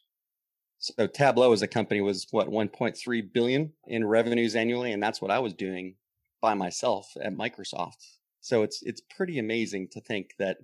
So 0.80 1.06
Tableau 1.06 1.54
as 1.54 1.62
a 1.62 1.68
company 1.68 2.02
was 2.02 2.28
what 2.32 2.50
1.3 2.50 3.34
billion 3.34 3.72
in 3.86 4.06
revenues 4.06 4.56
annually, 4.56 4.94
and 4.94 5.02
that's 5.02 5.22
what 5.22 5.30
I 5.30 5.38
was 5.38 5.54
doing 5.54 5.96
by 6.42 6.56
myself 6.56 7.12
at 7.22 7.36
Microsoft. 7.36 8.18
So 8.42 8.64
it's 8.64 8.82
it's 8.82 9.02
pretty 9.16 9.38
amazing 9.38 9.90
to 9.90 10.02
think 10.02 10.32
that 10.40 10.58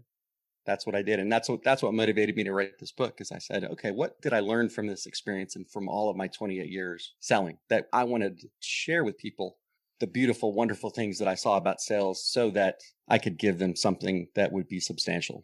that's 0.66 0.88
what 0.88 0.96
I 0.96 1.04
did, 1.04 1.20
and 1.20 1.32
that's 1.32 1.48
what 1.48 1.64
that's 1.64 1.84
what 1.84 1.94
motivated 1.94 2.36
me 2.36 2.44
to 2.46 2.52
write 2.52 2.80
this 2.80 2.92
book. 2.92 3.22
Is 3.22 3.32
I 3.32 3.38
said, 3.38 3.66
okay, 3.66 3.92
what 3.92 4.20
did 4.22 4.34
I 4.34 4.40
learn 4.40 4.70
from 4.70 4.88
this 4.88 5.06
experience 5.06 5.56
and 5.56 5.70
from 5.70 5.88
all 5.88 6.10
of 6.10 6.18
my 6.18 6.28
28 6.28 6.68
years 6.68 7.14
selling 7.20 7.60
that 7.70 7.88
I 7.94 8.04
wanted 8.04 8.40
to 8.40 8.48
share 8.60 9.04
with 9.04 9.20
people 9.20 9.58
the 10.00 10.08
beautiful, 10.08 10.54
wonderful 10.54 10.90
things 10.90 11.18
that 11.20 11.28
I 11.28 11.36
saw 11.36 11.58
about 11.58 11.82
sales 11.82 12.24
so 12.24 12.50
that 12.52 12.76
I 13.08 13.18
could 13.18 13.38
give 13.38 13.58
them 13.58 13.76
something 13.76 14.28
that 14.36 14.52
would 14.52 14.68
be 14.68 14.80
substantial. 14.80 15.44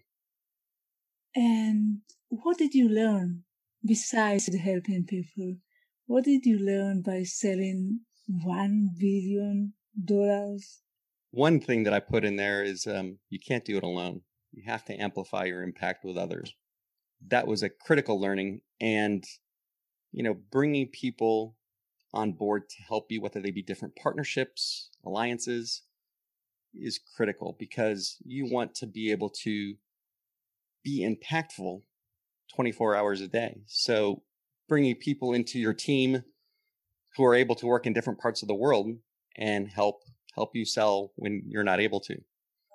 And 1.35 1.99
what 2.29 2.57
did 2.57 2.73
you 2.73 2.87
learn 2.87 3.43
besides 3.85 4.53
helping 4.55 5.05
people? 5.05 5.57
What 6.05 6.25
did 6.25 6.45
you 6.45 6.59
learn 6.59 7.01
by 7.01 7.23
selling 7.23 8.01
one 8.27 8.89
billion 8.99 9.73
dollars? 10.03 10.81
One 11.31 11.59
thing 11.59 11.83
that 11.83 11.93
I 11.93 11.99
put 11.99 12.23
in 12.23 12.35
there 12.35 12.63
is 12.63 12.85
um, 12.85 13.17
you 13.29 13.39
can't 13.39 13.65
do 13.65 13.77
it 13.77 13.83
alone. 13.83 14.21
You 14.51 14.63
have 14.67 14.85
to 14.85 14.95
amplify 14.95 15.45
your 15.45 15.63
impact 15.63 16.05
with 16.05 16.17
others. 16.17 16.53
That 17.27 17.47
was 17.47 17.63
a 17.63 17.69
critical 17.69 18.21
learning. 18.21 18.61
And, 18.79 19.23
you 20.11 20.21
know, 20.21 20.35
bringing 20.51 20.89
people 20.89 21.55
on 22.13 22.33
board 22.33 22.69
to 22.69 22.83
help 22.87 23.07
you, 23.09 23.21
whether 23.21 23.41
they 23.41 23.51
be 23.51 23.63
different 23.63 23.95
partnerships, 23.95 24.89
alliances, 25.05 25.81
is 26.73 26.99
critical 27.15 27.55
because 27.59 28.17
you 28.23 28.45
want 28.49 28.73
to 28.75 28.87
be 28.87 29.11
able 29.11 29.29
to 29.29 29.75
be 30.83 31.01
impactful 31.01 31.81
24 32.55 32.95
hours 32.95 33.21
a 33.21 33.27
day. 33.27 33.61
So 33.67 34.23
bringing 34.67 34.95
people 34.95 35.33
into 35.33 35.59
your 35.59 35.73
team 35.73 36.23
who 37.15 37.23
are 37.25 37.35
able 37.35 37.55
to 37.55 37.67
work 37.67 37.85
in 37.85 37.93
different 37.93 38.19
parts 38.19 38.41
of 38.41 38.47
the 38.47 38.55
world 38.55 38.87
and 39.37 39.67
help 39.67 40.01
help 40.35 40.55
you 40.55 40.65
sell 40.65 41.11
when 41.15 41.43
you're 41.47 41.63
not 41.63 41.79
able 41.79 41.99
to. 41.99 42.17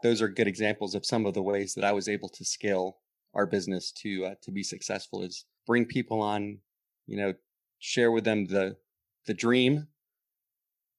Those 0.02 0.22
are 0.22 0.28
good 0.28 0.46
examples 0.46 0.94
of 0.94 1.04
some 1.04 1.26
of 1.26 1.34
the 1.34 1.42
ways 1.42 1.74
that 1.74 1.84
I 1.84 1.92
was 1.92 2.08
able 2.08 2.28
to 2.28 2.44
scale 2.44 2.98
our 3.34 3.46
business 3.46 3.90
to 3.92 4.26
uh, 4.26 4.34
to 4.42 4.52
be 4.52 4.62
successful 4.62 5.22
is 5.22 5.44
bring 5.66 5.84
people 5.84 6.22
on, 6.22 6.58
you 7.06 7.16
know, 7.16 7.34
share 7.78 8.12
with 8.12 8.24
them 8.24 8.46
the 8.46 8.76
the 9.28 9.34
dream, 9.34 9.86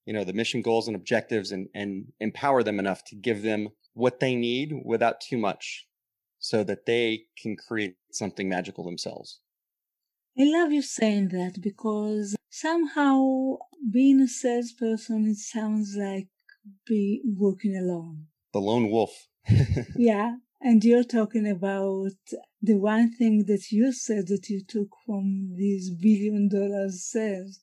you 0.05 0.13
know, 0.13 0.23
the 0.23 0.33
mission 0.33 0.61
goals 0.61 0.87
and 0.87 0.95
objectives 0.95 1.51
and, 1.51 1.67
and 1.75 2.13
empower 2.21 2.63
them 2.63 2.79
enough 2.79 3.03
to 3.05 3.15
give 3.15 3.41
them 3.41 3.69
what 3.93 4.21
they 4.21 4.35
need 4.35 4.71
without 4.85 5.19
too 5.19 5.37
much 5.37 5.85
so 6.39 6.63
that 6.63 6.85
they 6.85 7.23
can 7.37 7.57
create 7.57 7.95
something 8.11 8.47
magical 8.47 8.85
themselves. 8.85 9.41
I 10.39 10.43
love 10.45 10.71
you 10.71 10.81
saying 10.81 11.29
that 11.29 11.61
because 11.61 12.37
somehow 12.49 13.57
being 13.91 14.21
a 14.21 14.27
salesperson, 14.27 15.27
it 15.27 15.37
sounds 15.37 15.97
like 15.97 16.29
be 16.87 17.21
working 17.25 17.75
alone. 17.75 18.27
The 18.53 18.59
lone 18.59 18.89
wolf. 18.89 19.27
yeah. 19.97 20.35
And 20.61 20.83
you're 20.83 21.03
talking 21.03 21.47
about 21.49 22.11
the 22.61 22.75
one 22.75 23.11
thing 23.11 23.45
that 23.47 23.71
you 23.71 23.91
said 23.91 24.27
that 24.27 24.49
you 24.49 24.61
took 24.65 24.89
from 25.05 25.55
these 25.57 25.89
billion 25.89 26.49
dollars 26.49 27.03
sales 27.03 27.59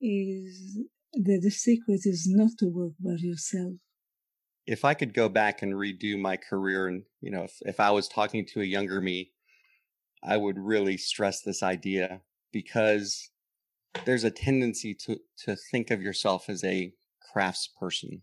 is 0.00 0.78
that 1.12 1.40
the 1.42 1.50
secret 1.50 2.00
is 2.04 2.26
not 2.28 2.50
to 2.58 2.66
work 2.66 2.92
by 3.00 3.16
yourself. 3.18 3.74
If 4.66 4.84
I 4.84 4.94
could 4.94 5.14
go 5.14 5.28
back 5.28 5.62
and 5.62 5.74
redo 5.74 6.18
my 6.18 6.36
career, 6.36 6.88
and 6.88 7.04
you 7.20 7.30
know, 7.30 7.44
if, 7.44 7.58
if 7.60 7.80
I 7.80 7.90
was 7.90 8.08
talking 8.08 8.44
to 8.46 8.60
a 8.60 8.64
younger 8.64 9.00
me, 9.00 9.30
I 10.22 10.36
would 10.36 10.58
really 10.58 10.96
stress 10.96 11.40
this 11.40 11.62
idea 11.62 12.22
because 12.52 13.30
there's 14.04 14.24
a 14.24 14.30
tendency 14.30 14.94
to 15.06 15.18
to 15.44 15.56
think 15.70 15.90
of 15.90 16.02
yourself 16.02 16.48
as 16.48 16.64
a 16.64 16.92
craftsperson, 17.34 18.22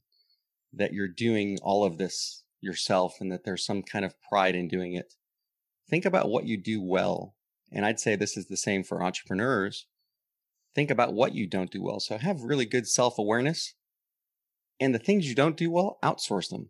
that 0.74 0.94
you're 0.94 1.08
doing 1.08 1.58
all 1.64 1.86
of 1.86 1.98
this 1.98 2.44
yourself, 2.60 3.16
and 3.22 3.32
that 3.32 3.46
there's 3.46 3.66
some 3.66 3.82
kind 3.82 4.04
of 4.04 4.16
pride 4.30 4.56
in 4.56 4.68
doing 4.68 4.94
it. 4.94 5.14
Think 5.90 6.06
about 6.06 6.30
what 6.30 6.46
you 6.46 6.62
do 6.62 6.82
well, 6.82 7.36
and 7.72 7.86
I'd 7.86 8.00
say 8.00 8.16
this 8.16 8.36
is 8.36 8.48
the 8.48 8.58
same 8.58 8.84
for 8.84 9.02
entrepreneurs 9.02 9.88
think 10.76 10.92
about 10.92 11.14
what 11.14 11.34
you 11.34 11.48
don't 11.48 11.72
do 11.72 11.82
well. 11.82 12.00
So 12.00 12.18
have 12.18 12.42
really 12.42 12.66
good 12.66 12.88
self 12.88 13.18
awareness. 13.18 13.74
And 14.80 14.94
the 14.94 15.00
things 15.00 15.28
you 15.28 15.36
don't 15.36 15.58
do 15.58 15.72
well, 15.72 15.98
outsource 16.04 16.50
them. 16.50 16.70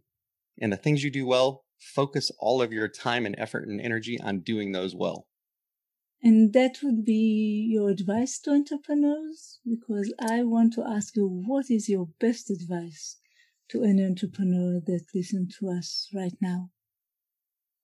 And 0.59 0.71
the 0.71 0.77
things 0.77 1.03
you 1.03 1.09
do 1.09 1.25
well, 1.25 1.63
focus 1.79 2.31
all 2.39 2.61
of 2.61 2.71
your 2.71 2.87
time 2.87 3.25
and 3.25 3.35
effort 3.37 3.67
and 3.67 3.81
energy 3.81 4.19
on 4.19 4.41
doing 4.41 4.71
those 4.71 4.95
well. 4.95 5.27
And 6.21 6.53
that 6.53 6.79
would 6.81 7.03
be 7.03 7.67
your 7.69 7.89
advice 7.89 8.39
to 8.39 8.51
entrepreneurs? 8.51 9.59
Because 9.67 10.13
I 10.19 10.43
want 10.43 10.73
to 10.73 10.83
ask 10.87 11.15
you, 11.17 11.27
what 11.27 11.69
is 11.69 11.89
your 11.89 12.07
best 12.19 12.49
advice 12.49 13.17
to 13.69 13.83
an 13.83 13.99
entrepreneur 13.99 14.79
that 14.85 15.05
listen 15.13 15.49
to 15.59 15.69
us 15.69 16.09
right 16.13 16.35
now? 16.41 16.69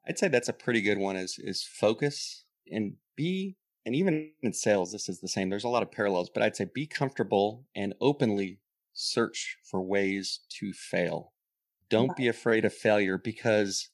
I'd 0.08 0.18
say 0.18 0.30
that's 0.30 0.48
a 0.48 0.54
pretty 0.54 0.82
good 0.82 0.98
one 0.98 1.18
is, 1.18 1.38
is 1.38 1.64
focus 1.64 2.46
and 2.72 2.94
be 3.18 3.58
and 3.86 3.96
even 3.96 4.32
in 4.42 4.54
sales, 4.54 4.92
this 4.92 5.10
is 5.10 5.20
the 5.20 5.28
same. 5.28 5.50
There's 5.50 5.64
a 5.64 5.70
lot 5.70 5.84
of 5.84 5.92
parallels, 5.92 6.30
but 6.30 6.44
I'd 6.44 6.56
say 6.56 6.68
be 6.74 6.86
comfortable 6.86 7.66
and 7.76 7.94
openly 8.02 8.60
search 8.94 9.58
for 9.64 9.82
ways 9.82 10.42
to 10.60 10.74
fail. 10.74 11.34
Don't 11.90 12.16
be 12.16 12.28
afraid 12.28 12.66
of 12.66 12.74
failure 12.74 13.18
because 13.18 13.90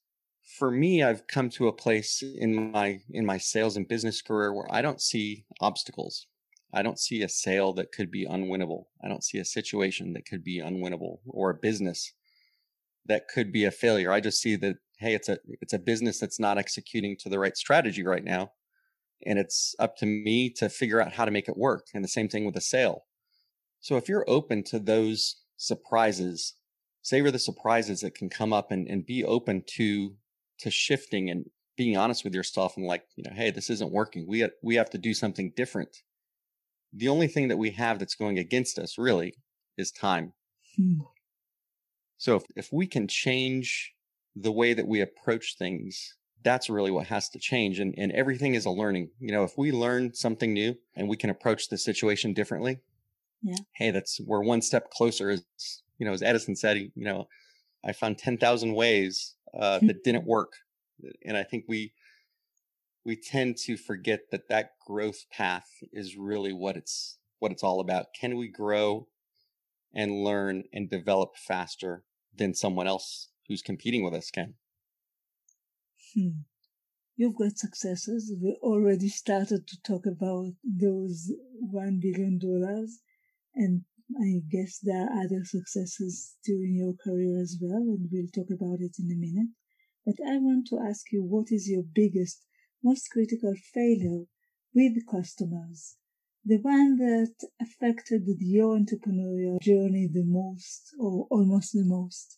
for 0.58 0.70
me, 0.70 1.02
I've 1.02 1.28
come 1.28 1.50
to 1.52 1.68
a 1.68 1.74
place 1.74 2.22
in 2.22 2.72
my 2.72 3.00
in 3.10 3.26
my 3.26 3.38
sales 3.38 3.78
and 3.78 3.88
business 3.88 4.22
career 4.22 4.54
where 4.54 4.68
I 4.70 4.82
don't 4.82 5.02
see 5.02 5.46
obstacles. 5.62 6.28
I 6.74 6.82
don't 6.82 7.00
see 7.00 7.22
a 7.22 7.30
sale 7.30 7.72
that 7.74 7.92
could 7.92 8.12
be 8.12 8.26
unwinnable. 8.26 8.86
I 9.04 9.08
don't 9.08 9.24
see 9.24 9.38
a 9.38 9.46
situation 9.46 10.14
that 10.14 10.26
could 10.26 10.44
be 10.44 10.60
unwinnable 10.60 11.20
or 11.26 11.50
a 11.52 11.56
business 11.56 12.12
that 13.06 13.28
could 13.28 13.52
be 13.52 13.64
a 13.64 13.72
failure. 13.72 14.12
I 14.12 14.20
just 14.20 14.42
see 14.42 14.56
that 14.58 14.78
hey, 14.98 15.14
it's 15.14 15.30
a 15.30 15.38
it's 15.62 15.74
a 15.74 15.80
business 15.80 16.20
that's 16.20 16.40
not 16.40 16.58
executing 16.58 17.16
to 17.18 17.30
the 17.30 17.40
right 17.40 17.56
strategy 17.56 18.04
right 18.04 18.24
now 18.24 18.52
and 19.26 19.40
it's 19.40 19.76
up 19.80 19.96
to 19.98 20.06
me 20.06 20.50
to 20.58 20.70
figure 20.70 21.02
out 21.02 21.14
how 21.14 21.26
to 21.26 21.32
make 21.32 21.48
it 21.48 21.58
work. 21.58 21.88
And 21.94 22.04
the 22.04 22.10
same 22.10 22.28
thing 22.28 22.46
with 22.46 22.56
a 22.56 22.62
sale. 22.62 23.06
So 23.80 23.98
if 23.98 24.10
you're 24.10 24.26
open 24.28 24.64
to 24.66 24.80
those 24.80 25.38
surprises, 25.58 26.56
savor 27.02 27.32
the 27.32 27.40
surprises 27.40 28.02
that 28.02 28.16
can 28.16 28.30
come 28.30 28.52
up 28.52 28.72
and, 28.72 28.88
and 28.88 29.06
be 29.06 29.24
open 29.24 29.64
to 29.78 30.16
to 30.60 30.72
shifting 30.72 31.30
and 31.30 31.46
being 31.78 31.98
honest 31.98 32.24
with 32.24 32.34
yourself 32.34 32.78
and 32.78 32.86
like, 32.86 33.04
you 33.18 33.24
know, 33.24 33.36
hey, 33.36 33.52
this 33.52 33.70
isn't 33.70 33.92
working. 33.92 34.26
We 34.28 34.48
we 34.64 34.76
have 34.76 34.90
to 34.92 34.98
do 34.98 35.14
something 35.14 35.52
different. 35.56 35.98
The 36.94 37.10
only 37.10 37.28
thing 37.28 37.50
that 37.50 37.58
we 37.58 37.72
have 37.72 38.00
that's 38.00 38.16
going 38.16 38.40
against 38.40 38.80
us 38.80 38.98
really 38.98 39.36
is 39.78 39.92
time. 39.92 40.34
Hmm. 40.78 41.02
So 42.18 42.38
if, 42.38 42.44
if 42.56 42.70
we 42.72 42.88
can 42.88 43.08
change 43.08 43.94
the 44.36 44.52
way 44.52 44.74
that 44.74 44.88
we 44.88 45.02
approach 45.02 45.56
things, 45.58 46.16
that's 46.46 46.70
really 46.70 46.92
what 46.92 47.08
has 47.08 47.28
to 47.30 47.40
change. 47.40 47.80
And, 47.80 47.94
and 47.98 48.12
everything 48.14 48.54
is 48.54 48.66
a 48.66 48.70
learning. 48.70 49.10
You 49.20 49.32
know, 49.34 49.44
if 49.44 49.58
we 49.58 49.72
learn 49.72 50.14
something 50.14 50.54
new 50.54 50.78
and 50.96 51.10
we 51.10 51.18
can 51.18 51.32
approach 51.32 51.68
the 51.68 51.78
situation 51.78 52.34
differently, 52.34 52.80
yeah. 53.42 53.58
hey, 53.74 53.92
that's 53.92 54.22
we're 54.26 54.44
one 54.44 54.62
step 54.62 54.92
closer. 54.92 55.32
As 55.32 55.44
you 55.98 56.06
know, 56.06 56.14
as 56.14 56.22
Edison 56.22 56.56
said, 56.56 56.78
you 56.78 56.92
know, 56.96 57.28
I 57.84 57.92
found 57.92 58.20
ten 58.20 58.38
thousand 58.38 58.74
ways 58.74 59.36
uh, 59.60 59.80
that 59.82 60.04
didn't 60.04 60.26
work, 60.26 60.54
and 61.26 61.36
I 61.36 61.44
think 61.44 61.66
we 61.68 61.94
we 63.04 63.16
tend 63.16 63.58
to 63.66 63.76
forget 63.76 64.32
that 64.32 64.48
that 64.50 64.72
growth 64.86 65.26
path 65.32 65.68
is 65.92 66.16
really 66.16 66.54
what 66.54 66.78
it's 66.78 67.18
what 67.40 67.52
it's 67.52 67.64
all 67.64 67.80
about. 67.80 68.08
Can 68.20 68.38
we 68.38 68.48
grow 68.48 69.08
and 69.94 70.24
learn 70.24 70.64
and 70.72 70.90
develop 70.90 71.38
faster 71.38 72.04
than 72.38 72.54
someone 72.54 72.88
else 72.88 73.30
who's 73.48 73.62
competing 73.62 74.04
with 74.04 74.14
us 74.14 74.30
can? 74.30 74.54
Hmm. 76.16 76.46
You've 77.18 77.36
got 77.36 77.58
successes. 77.58 78.34
We 78.42 78.58
already 78.62 79.10
started 79.10 79.68
to 79.68 79.82
talk 79.82 80.06
about 80.06 80.54
those 80.64 81.32
one 81.60 82.00
billion 82.02 82.40
dollars, 82.40 83.00
and 83.54 83.84
I 84.18 84.42
guess 84.50 84.80
there 84.80 85.04
are 85.04 85.24
other 85.26 85.44
successes 85.44 86.36
during 86.46 86.76
your 86.76 86.94
career 86.94 87.42
as 87.42 87.58
well, 87.62 87.82
and 87.82 88.08
we'll 88.12 88.28
talk 88.34 88.50
about 88.50 88.80
it 88.80 88.96
in 89.00 89.12
a 89.12 89.16
minute. 89.16 89.50
But 90.06 90.16
I 90.26 90.38
want 90.38 90.68
to 90.68 90.80
ask 90.80 91.12
you 91.12 91.24
what 91.24 91.52
is 91.52 91.70
your 91.70 91.84
biggest, 91.84 92.46
most 92.82 93.10
critical 93.12 93.54
failure 93.74 94.24
with 94.74 95.06
customers? 95.10 95.98
The 96.46 96.58
one 96.58 96.98
that 96.98 97.36
affected 97.60 98.24
your 98.40 98.78
entrepreneurial 98.78 99.60
journey 99.60 100.08
the 100.08 100.24
most, 100.24 100.94
or 100.98 101.28
almost 101.30 101.74
the 101.74 101.84
most? 101.84 102.38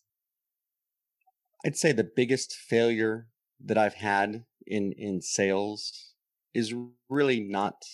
I'd 1.64 1.76
say 1.76 1.92
the 1.92 2.10
biggest 2.16 2.54
failure 2.54 3.28
that 3.64 3.78
I've 3.78 3.94
had 3.94 4.44
in 4.66 4.92
in 4.92 5.20
sales 5.20 6.14
is 6.54 6.74
really 7.08 7.40
not 7.40 7.84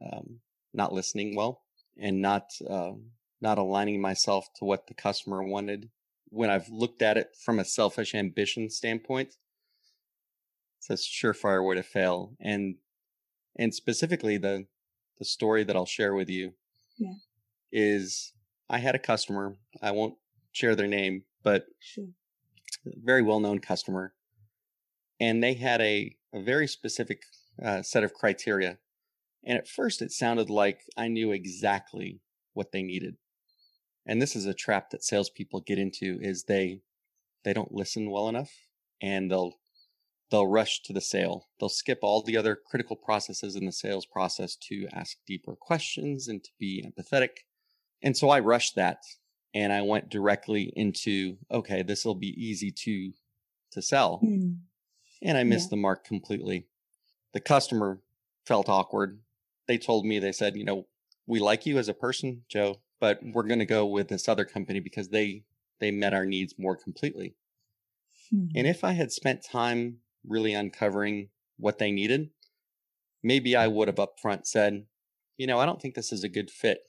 um, 0.00 0.40
not 0.72 0.92
listening 0.92 1.34
well 1.34 1.62
and 1.98 2.20
not 2.20 2.50
uh, 2.68 2.92
not 3.40 3.58
aligning 3.58 4.00
myself 4.00 4.46
to 4.56 4.64
what 4.64 4.86
the 4.86 4.94
customer 4.94 5.42
wanted 5.42 5.90
when 6.30 6.50
I've 6.50 6.68
looked 6.68 7.02
at 7.02 7.16
it 7.16 7.30
from 7.42 7.58
a 7.58 7.64
selfish 7.64 8.14
ambition 8.14 8.70
standpoint. 8.70 9.34
It's 10.78 10.90
a 10.90 10.94
surefire 10.94 11.66
way 11.66 11.76
to 11.76 11.82
fail, 11.82 12.36
and 12.40 12.76
and 13.56 13.74
specifically 13.74 14.38
the 14.38 14.66
the 15.18 15.24
story 15.24 15.64
that 15.64 15.76
I'll 15.76 15.86
share 15.86 16.14
with 16.14 16.30
you 16.30 16.52
yeah. 16.96 17.14
is 17.72 18.32
I 18.70 18.78
had 18.78 18.94
a 18.94 19.00
customer. 19.00 19.56
I 19.82 19.90
won't 19.90 20.14
share 20.52 20.76
their 20.76 20.86
name, 20.86 21.24
but 21.42 21.66
sure. 21.80 22.06
very 22.84 23.22
well 23.22 23.40
known 23.40 23.58
customer, 23.58 24.14
and 25.20 25.42
they 25.42 25.54
had 25.54 25.80
a 25.80 26.16
a 26.32 26.42
very 26.42 26.66
specific 26.66 27.22
uh, 27.62 27.82
set 27.82 28.04
of 28.04 28.14
criteria. 28.14 28.78
And 29.44 29.56
at 29.56 29.68
first, 29.68 30.02
it 30.02 30.12
sounded 30.12 30.50
like 30.50 30.80
I 30.96 31.08
knew 31.08 31.32
exactly 31.32 32.20
what 32.54 32.72
they 32.72 32.82
needed. 32.82 33.16
And 34.04 34.20
this 34.20 34.36
is 34.36 34.46
a 34.46 34.54
trap 34.54 34.90
that 34.90 35.04
salespeople 35.04 35.60
get 35.60 35.78
into: 35.78 36.18
is 36.20 36.44
they 36.44 36.82
they 37.44 37.52
don't 37.52 37.72
listen 37.72 38.10
well 38.10 38.28
enough, 38.28 38.52
and 39.00 39.30
they'll 39.30 39.54
they'll 40.30 40.46
rush 40.46 40.82
to 40.82 40.92
the 40.92 41.00
sale. 41.00 41.48
They'll 41.58 41.68
skip 41.68 42.00
all 42.02 42.22
the 42.22 42.36
other 42.36 42.56
critical 42.56 42.96
processes 42.96 43.56
in 43.56 43.64
the 43.64 43.72
sales 43.72 44.06
process 44.06 44.56
to 44.68 44.86
ask 44.92 45.16
deeper 45.26 45.56
questions 45.56 46.28
and 46.28 46.44
to 46.44 46.50
be 46.58 46.84
empathetic. 46.86 47.30
And 48.02 48.16
so 48.16 48.28
I 48.28 48.40
rushed 48.40 48.76
that 48.76 48.98
and 49.54 49.72
I 49.72 49.82
went 49.82 50.10
directly 50.10 50.72
into 50.76 51.38
okay, 51.50 51.82
this 51.82 52.04
will 52.04 52.14
be 52.14 52.34
easy 52.36 52.70
to 52.70 53.12
to 53.72 53.82
sell. 53.82 54.20
Mm 54.24 54.58
and 55.22 55.36
I 55.36 55.44
missed 55.44 55.66
yeah. 55.66 55.76
the 55.76 55.82
mark 55.82 56.04
completely. 56.04 56.66
The 57.32 57.40
customer 57.40 58.00
felt 58.46 58.68
awkward. 58.68 59.20
They 59.66 59.78
told 59.78 60.06
me, 60.06 60.18
they 60.18 60.32
said, 60.32 60.56
you 60.56 60.64
know, 60.64 60.86
we 61.26 61.40
like 61.40 61.66
you 61.66 61.78
as 61.78 61.88
a 61.88 61.94
person, 61.94 62.42
Joe, 62.48 62.80
but 63.00 63.20
we're 63.22 63.42
going 63.42 63.58
to 63.58 63.66
go 63.66 63.86
with 63.86 64.08
this 64.08 64.28
other 64.28 64.44
company 64.44 64.80
because 64.80 65.08
they 65.08 65.44
they 65.80 65.90
met 65.90 66.14
our 66.14 66.26
needs 66.26 66.54
more 66.58 66.76
completely. 66.76 67.36
Hmm. 68.30 68.46
And 68.56 68.66
if 68.66 68.82
I 68.82 68.92
had 68.92 69.12
spent 69.12 69.44
time 69.44 69.98
really 70.26 70.54
uncovering 70.54 71.28
what 71.56 71.78
they 71.78 71.92
needed, 71.92 72.30
maybe 73.22 73.54
I 73.54 73.68
would 73.68 73.88
have 73.88 73.96
upfront 73.96 74.46
said, 74.46 74.86
you 75.36 75.46
know, 75.46 75.58
I 75.58 75.66
don't 75.66 75.80
think 75.80 75.94
this 75.94 76.12
is 76.12 76.24
a 76.24 76.28
good 76.28 76.50
fit 76.50 76.80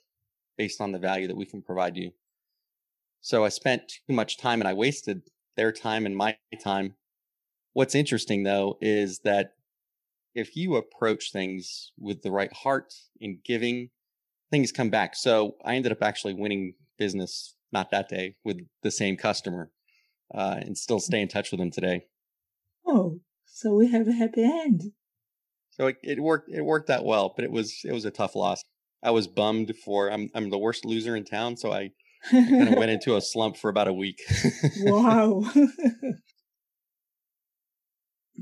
based 0.57 0.81
on 0.81 0.91
the 0.91 0.99
value 0.99 1.27
that 1.27 1.37
we 1.37 1.45
can 1.45 1.61
provide 1.61 1.95
you. 1.95 2.11
So 3.21 3.45
I 3.45 3.49
spent 3.49 3.91
too 4.07 4.13
much 4.13 4.37
time 4.37 4.61
and 4.61 4.67
I 4.67 4.73
wasted 4.73 5.23
their 5.55 5.71
time 5.71 6.05
and 6.05 6.15
my 6.15 6.37
time 6.63 6.95
What's 7.73 7.95
interesting 7.95 8.43
though 8.43 8.77
is 8.81 9.19
that 9.23 9.51
if 10.35 10.55
you 10.55 10.75
approach 10.75 11.31
things 11.31 11.91
with 11.97 12.21
the 12.21 12.31
right 12.31 12.51
heart 12.53 12.93
in 13.19 13.39
giving, 13.43 13.89
things 14.51 14.71
come 14.71 14.89
back. 14.89 15.15
So 15.15 15.55
I 15.63 15.75
ended 15.75 15.91
up 15.91 16.01
actually 16.01 16.33
winning 16.33 16.73
business 16.97 17.55
not 17.71 17.91
that 17.91 18.09
day 18.09 18.35
with 18.43 18.57
the 18.83 18.91
same 18.91 19.17
customer 19.17 19.71
uh, 20.33 20.57
and 20.59 20.77
still 20.77 20.99
stay 20.99 21.21
in 21.21 21.27
touch 21.27 21.51
with 21.51 21.59
them 21.59 21.71
today. 21.71 22.05
Oh, 22.85 23.19
so 23.45 23.73
we 23.73 23.91
have 23.91 24.07
a 24.07 24.13
happy 24.13 24.43
end. 24.43 24.91
So 25.71 25.87
it, 25.87 25.97
it 26.03 26.19
worked. 26.19 26.49
It 26.51 26.61
worked 26.61 26.89
out 26.89 27.05
well, 27.05 27.33
but 27.35 27.45
it 27.45 27.51
was 27.51 27.81
it 27.85 27.93
was 27.93 28.05
a 28.05 28.11
tough 28.11 28.35
loss. 28.35 28.63
I 29.03 29.11
was 29.11 29.27
bummed 29.27 29.73
for 29.83 30.11
I'm 30.11 30.29
I'm 30.35 30.49
the 30.49 30.57
worst 30.57 30.85
loser 30.85 31.15
in 31.15 31.23
town, 31.23 31.55
so 31.55 31.71
I, 31.71 31.91
I 32.31 32.31
kind 32.31 32.67
of 32.69 32.75
went 32.75 32.91
into 32.95 33.15
a 33.15 33.21
slump 33.21 33.55
for 33.57 33.69
about 33.69 33.87
a 33.87 33.93
week. 33.93 34.19
wow. 34.81 35.43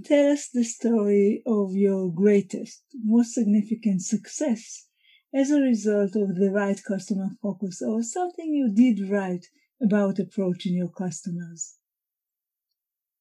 Tell 0.06 0.32
us 0.32 0.50
the 0.54 0.64
story 0.64 1.42
of 1.46 1.76
your 1.76 2.12
greatest, 2.12 2.84
most 3.04 3.34
significant 3.34 4.02
success 4.02 4.88
as 5.34 5.50
a 5.50 5.62
result 5.62 6.16
of 6.16 6.36
the 6.36 6.52
right 6.52 6.80
customer 6.88 7.30
focus 7.42 7.82
or 7.82 8.04
something 8.04 8.54
you 8.54 8.70
did 8.74 9.10
right 9.10 9.46
about 9.82 10.20
approaching 10.20 10.74
your 10.74 10.90
customers. 10.90 11.78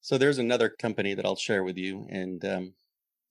So 0.01 0.19
there's 0.19 0.39
another 0.39 0.69
company 0.69 1.15
that 1.15 1.25
I'll 1.25 1.37
share 1.37 1.65
with 1.65 1.77
you, 1.77 2.07
and 2.11 2.45
um, 2.45 2.75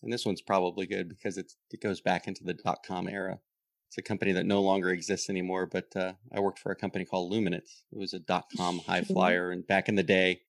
and 0.03 0.11
this 0.11 0.25
one's 0.25 0.41
probably 0.41 0.85
good 0.85 1.09
because 1.09 1.37
it's 1.37 1.55
it 1.71 1.81
goes 1.81 2.01
back 2.01 2.27
into 2.27 2.43
the 2.43 2.53
dot 2.53 2.79
com 2.85 3.07
era. 3.07 3.39
It's 3.87 3.97
a 3.97 4.01
company 4.01 4.31
that 4.33 4.45
no 4.45 4.61
longer 4.61 4.89
exists 4.89 5.29
anymore, 5.29 5.67
but 5.67 5.95
uh, 5.95 6.13
I 6.33 6.39
worked 6.39 6.59
for 6.59 6.71
a 6.71 6.75
company 6.75 7.05
called 7.05 7.31
Luminant. 7.31 7.69
It 7.91 7.97
was 7.97 8.13
a 8.13 8.19
dot 8.19 8.45
com 8.57 8.79
high 8.79 9.03
flyer, 9.03 9.51
and 9.51 9.65
back 9.65 9.87
in 9.87 9.95
the 9.95 10.03
day, 10.03 10.41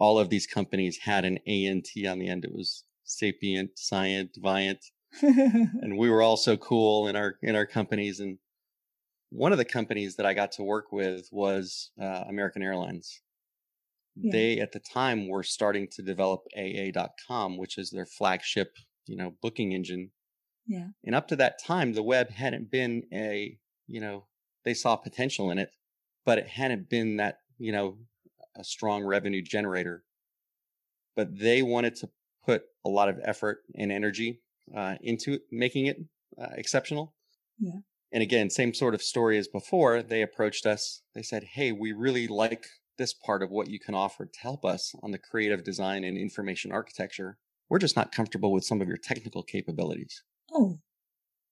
all 0.00 0.18
of 0.18 0.30
these 0.30 0.46
companies 0.46 0.98
had 0.98 1.24
an 1.24 1.38
ANT 1.46 1.88
on 2.08 2.18
the 2.18 2.28
end. 2.28 2.44
It 2.44 2.54
was 2.54 2.84
sapient, 3.04 3.76
scient, 3.76 4.30
viant. 4.38 4.86
and 5.22 5.98
we 5.98 6.08
were 6.08 6.22
all 6.22 6.36
so 6.36 6.56
cool 6.56 7.06
in 7.06 7.14
our 7.14 7.34
in 7.42 7.54
our 7.54 7.66
companies. 7.66 8.18
And 8.18 8.38
one 9.28 9.52
of 9.52 9.58
the 9.58 9.64
companies 9.64 10.16
that 10.16 10.26
I 10.26 10.34
got 10.34 10.52
to 10.52 10.62
work 10.62 10.90
with 10.90 11.28
was 11.30 11.90
uh, 12.00 12.24
American 12.28 12.62
Airlines. 12.62 13.20
Yeah. 14.16 14.32
They 14.32 14.58
at 14.58 14.72
the 14.72 14.80
time 14.80 15.28
were 15.28 15.42
starting 15.42 15.86
to 15.92 16.02
develop 16.02 16.42
AA.com, 16.56 17.58
which 17.58 17.78
is 17.78 17.90
their 17.90 18.06
flagship, 18.06 18.76
you 19.06 19.16
know, 19.16 19.34
booking 19.42 19.72
engine. 19.72 20.10
Yeah. 20.66 20.88
And 21.04 21.14
up 21.14 21.28
to 21.28 21.36
that 21.36 21.62
time, 21.62 21.92
the 21.92 22.02
web 22.02 22.30
hadn't 22.30 22.70
been 22.70 23.04
a, 23.12 23.58
you 23.86 24.00
know, 24.00 24.26
they 24.64 24.74
saw 24.74 24.96
potential 24.96 25.50
in 25.50 25.58
it, 25.58 25.70
but 26.24 26.38
it 26.38 26.48
hadn't 26.48 26.88
been 26.88 27.16
that, 27.16 27.38
you 27.58 27.72
know, 27.72 27.98
a 28.56 28.64
strong 28.64 29.04
revenue 29.04 29.42
generator. 29.42 30.04
But 31.16 31.38
they 31.38 31.62
wanted 31.62 31.96
to 31.96 32.10
put 32.44 32.64
a 32.84 32.88
lot 32.88 33.08
of 33.08 33.20
effort 33.24 33.58
and 33.74 33.92
energy 33.92 34.40
uh, 34.74 34.96
into 35.00 35.34
it, 35.34 35.42
making 35.50 35.86
it 35.86 35.98
uh, 36.40 36.48
exceptional. 36.54 37.14
Yeah. 37.58 37.80
And 38.12 38.22
again, 38.22 38.50
same 38.50 38.74
sort 38.74 38.94
of 38.94 39.02
story 39.02 39.38
as 39.38 39.46
before. 39.46 40.02
They 40.02 40.22
approached 40.22 40.66
us. 40.66 41.02
They 41.14 41.22
said, 41.22 41.44
"Hey, 41.54 41.72
we 41.72 41.92
really 41.92 42.26
like 42.26 42.66
this 42.98 43.14
part 43.14 43.42
of 43.42 43.50
what 43.50 43.68
you 43.68 43.78
can 43.78 43.94
offer 43.94 44.26
to 44.26 44.40
help 44.40 44.64
us 44.64 44.94
on 45.02 45.10
the 45.10 45.18
creative 45.18 45.64
design 45.64 46.04
and 46.04 46.18
information 46.18 46.72
architecture. 46.72 47.38
We're 47.68 47.78
just 47.78 47.96
not 47.96 48.12
comfortable 48.12 48.52
with 48.52 48.64
some 48.64 48.80
of 48.80 48.88
your 48.88 48.96
technical 48.96 49.42
capabilities." 49.42 50.22
Oh. 50.52 50.80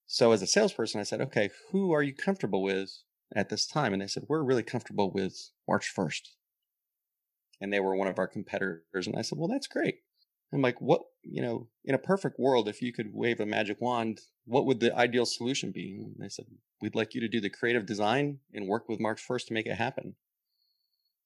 So 0.06 0.32
as 0.32 0.42
a 0.42 0.46
salesperson, 0.46 1.00
I 1.00 1.04
said, 1.04 1.20
"Okay, 1.20 1.50
who 1.70 1.92
are 1.92 2.02
you 2.02 2.14
comfortable 2.14 2.62
with 2.62 2.90
at 3.37 3.50
this 3.50 3.66
time?" 3.66 3.92
And 3.92 4.02
they 4.02 4.08
said, 4.08 4.24
"We're 4.28 4.42
really 4.42 4.64
comfortable 4.64 5.12
with 5.12 5.50
marchFIRST." 5.68 6.30
And 7.61 7.73
they 7.73 7.81
were 7.81 7.97
one 7.97 8.09
of 8.09 8.18
our 8.18 8.29
competitors. 8.29 9.07
And 9.07 9.16
I 9.16 9.23
said, 9.23 9.38
well, 9.38 9.49
that's 9.49 9.66
great. 9.66 9.97
I'm 10.53 10.62
like, 10.62 10.81
what, 10.81 11.03
you 11.23 11.42
know, 11.42 11.68
in 11.85 11.94
a 11.94 11.99
perfect 11.99 12.38
world, 12.38 12.68
if 12.68 12.81
you 12.81 12.92
could 12.92 13.12
wave 13.12 13.40
a 13.40 13.47
magic 13.47 13.81
wand, 13.81 14.21
what 14.47 14.64
would 14.64 14.81
the 14.81 14.97
ideal 14.97 15.27
solution 15.27 15.73
be? 15.73 16.01
And 16.03 16.14
they 16.18 16.31
said, 16.31 16.47
we'd 16.81 16.94
like 16.94 17.14
you 17.14 17.21
to 17.21 17.29
do 17.29 17.40
the 17.40 17.51
creative 17.51 17.85
design 17.85 18.38
and 18.55 18.66
work 18.66 18.88
with 18.88 19.01
marchFIRST 19.01 19.47
to 19.49 19.55
make 19.55 19.66
it 19.66 19.75
happen. 19.75 20.14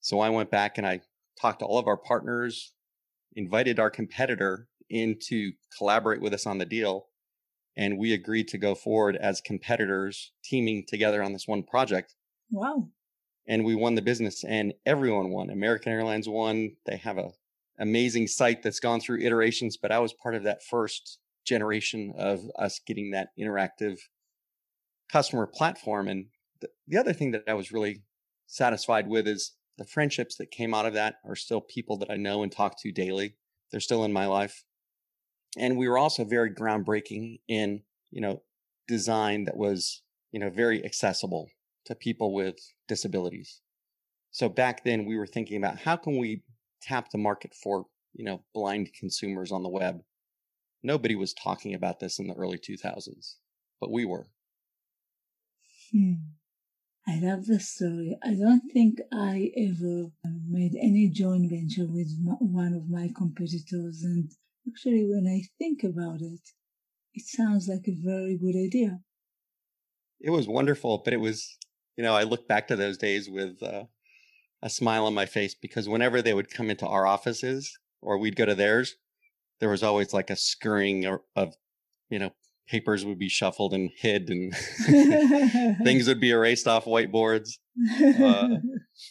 So 0.00 0.18
I 0.18 0.30
went 0.30 0.50
back 0.50 0.76
and 0.76 0.86
I 0.86 1.02
talked 1.40 1.60
to 1.60 1.66
all 1.66 1.78
of 1.78 1.86
our 1.86 1.96
partners, 1.96 2.72
invited 3.34 3.78
our 3.78 3.90
competitor 3.90 4.68
in 4.90 5.18
to 5.28 5.52
collaborate 5.78 6.20
with 6.20 6.34
us 6.34 6.46
on 6.46 6.58
the 6.58 6.66
deal. 6.66 7.06
And 7.76 7.98
we 7.98 8.12
agreed 8.12 8.48
to 8.48 8.58
go 8.58 8.74
forward 8.74 9.16
as 9.16 9.40
competitors, 9.40 10.32
teaming 10.44 10.84
together 10.86 11.22
on 11.22 11.32
this 11.32 11.46
one 11.46 11.62
project. 11.62 12.14
Wow. 12.50 12.88
And 13.46 13.64
we 13.64 13.74
won 13.74 13.96
the 13.96 14.02
business, 14.02 14.44
and 14.44 14.72
everyone 14.86 15.30
won. 15.30 15.50
American 15.50 15.92
Airlines 15.92 16.28
won. 16.28 16.76
They 16.86 16.96
have 16.98 17.18
a 17.18 17.30
amazing 17.78 18.28
site 18.28 18.62
that's 18.62 18.80
gone 18.80 19.00
through 19.00 19.20
iterations, 19.20 19.76
but 19.76 19.90
I 19.90 19.98
was 19.98 20.12
part 20.12 20.34
of 20.34 20.44
that 20.44 20.62
first 20.62 21.18
generation 21.44 22.14
of 22.16 22.40
us 22.56 22.80
getting 22.86 23.10
that 23.10 23.30
interactive 23.38 23.98
customer 25.10 25.46
platform. 25.46 26.06
And 26.08 26.26
the, 26.60 26.68
the 26.86 26.98
other 26.98 27.12
thing 27.12 27.32
that 27.32 27.44
I 27.48 27.54
was 27.54 27.72
really 27.72 28.02
satisfied 28.46 29.08
with 29.08 29.26
is 29.26 29.52
the 29.78 29.84
friendships 29.84 30.36
that 30.36 30.50
came 30.50 30.74
out 30.74 30.86
of 30.86 30.94
that 30.94 31.16
are 31.24 31.34
still 31.34 31.60
people 31.60 31.96
that 31.98 32.10
I 32.10 32.16
know 32.16 32.42
and 32.42 32.52
talk 32.52 32.80
to 32.82 32.92
daily. 32.92 33.34
They're 33.70 33.80
still 33.80 34.04
in 34.04 34.12
my 34.12 34.26
life. 34.26 34.64
And 35.56 35.76
we 35.76 35.88
were 35.88 35.98
also 35.98 36.24
very 36.24 36.50
groundbreaking 36.54 37.40
in, 37.48 37.82
you 38.10 38.20
know, 38.20 38.42
design 38.86 39.44
that 39.44 39.56
was, 39.56 40.02
you 40.30 40.38
know, 40.38 40.50
very 40.50 40.84
accessible 40.84 41.48
to 41.86 41.94
people 41.94 42.34
with 42.34 42.56
disabilities. 42.88 43.60
So 44.30 44.48
back 44.48 44.84
then 44.84 45.04
we 45.04 45.16
were 45.16 45.26
thinking 45.26 45.56
about 45.56 45.80
how 45.80 45.96
can 45.96 46.16
we 46.16 46.42
tap 46.80 47.10
the 47.10 47.18
market 47.18 47.54
for, 47.54 47.86
you 48.14 48.24
know, 48.24 48.42
blind 48.54 48.90
consumers 48.98 49.52
on 49.52 49.62
the 49.62 49.68
web. 49.68 50.02
Nobody 50.82 51.14
was 51.14 51.32
talking 51.32 51.74
about 51.74 52.00
this 52.00 52.18
in 52.18 52.26
the 52.26 52.34
early 52.34 52.58
2000s, 52.58 53.36
but 53.80 53.90
we 53.90 54.04
were. 54.04 54.28
Hmm. 55.92 56.14
I 57.06 57.18
love 57.20 57.46
the 57.46 57.58
story. 57.58 58.16
I 58.22 58.34
don't 58.34 58.62
think 58.72 59.00
I 59.12 59.50
ever 59.56 60.10
made 60.48 60.76
any 60.80 61.08
joint 61.08 61.50
venture 61.50 61.90
with 61.90 62.16
one 62.20 62.74
of 62.74 62.88
my 62.88 63.10
competitors. 63.16 64.02
And 64.04 64.30
actually, 64.68 65.04
when 65.04 65.26
I 65.26 65.42
think 65.58 65.82
about 65.82 66.20
it, 66.20 66.40
it 67.14 67.24
sounds 67.26 67.68
like 67.68 67.88
a 67.88 67.98
very 68.00 68.38
good 68.38 68.56
idea. 68.56 69.00
It 70.20 70.30
was 70.30 70.46
wonderful, 70.46 71.02
but 71.04 71.12
it 71.12 71.20
was, 71.20 71.58
you 71.96 72.04
know, 72.04 72.14
I 72.14 72.22
look 72.22 72.48
back 72.48 72.68
to 72.68 72.76
those 72.76 72.96
days 72.96 73.28
with 73.28 73.62
uh, 73.62 73.84
a 74.62 74.70
smile 74.70 75.06
on 75.06 75.14
my 75.14 75.26
face 75.26 75.54
because 75.54 75.88
whenever 75.88 76.22
they 76.22 76.34
would 76.34 76.50
come 76.50 76.70
into 76.70 76.86
our 76.86 77.06
offices 77.06 77.78
or 78.00 78.18
we'd 78.18 78.36
go 78.36 78.46
to 78.46 78.54
theirs, 78.54 78.96
there 79.60 79.68
was 79.68 79.82
always 79.82 80.12
like 80.12 80.30
a 80.30 80.36
scurrying 80.36 81.06
of, 81.36 81.54
you 82.08 82.18
know, 82.18 82.32
papers 82.68 83.04
would 83.04 83.18
be 83.18 83.28
shuffled 83.28 83.74
and 83.74 83.90
hid 83.96 84.30
and 84.30 84.54
things 85.84 86.08
would 86.08 86.20
be 86.20 86.30
erased 86.30 86.66
off 86.66 86.84
whiteboards. 86.84 87.58
Uh, 88.00 88.56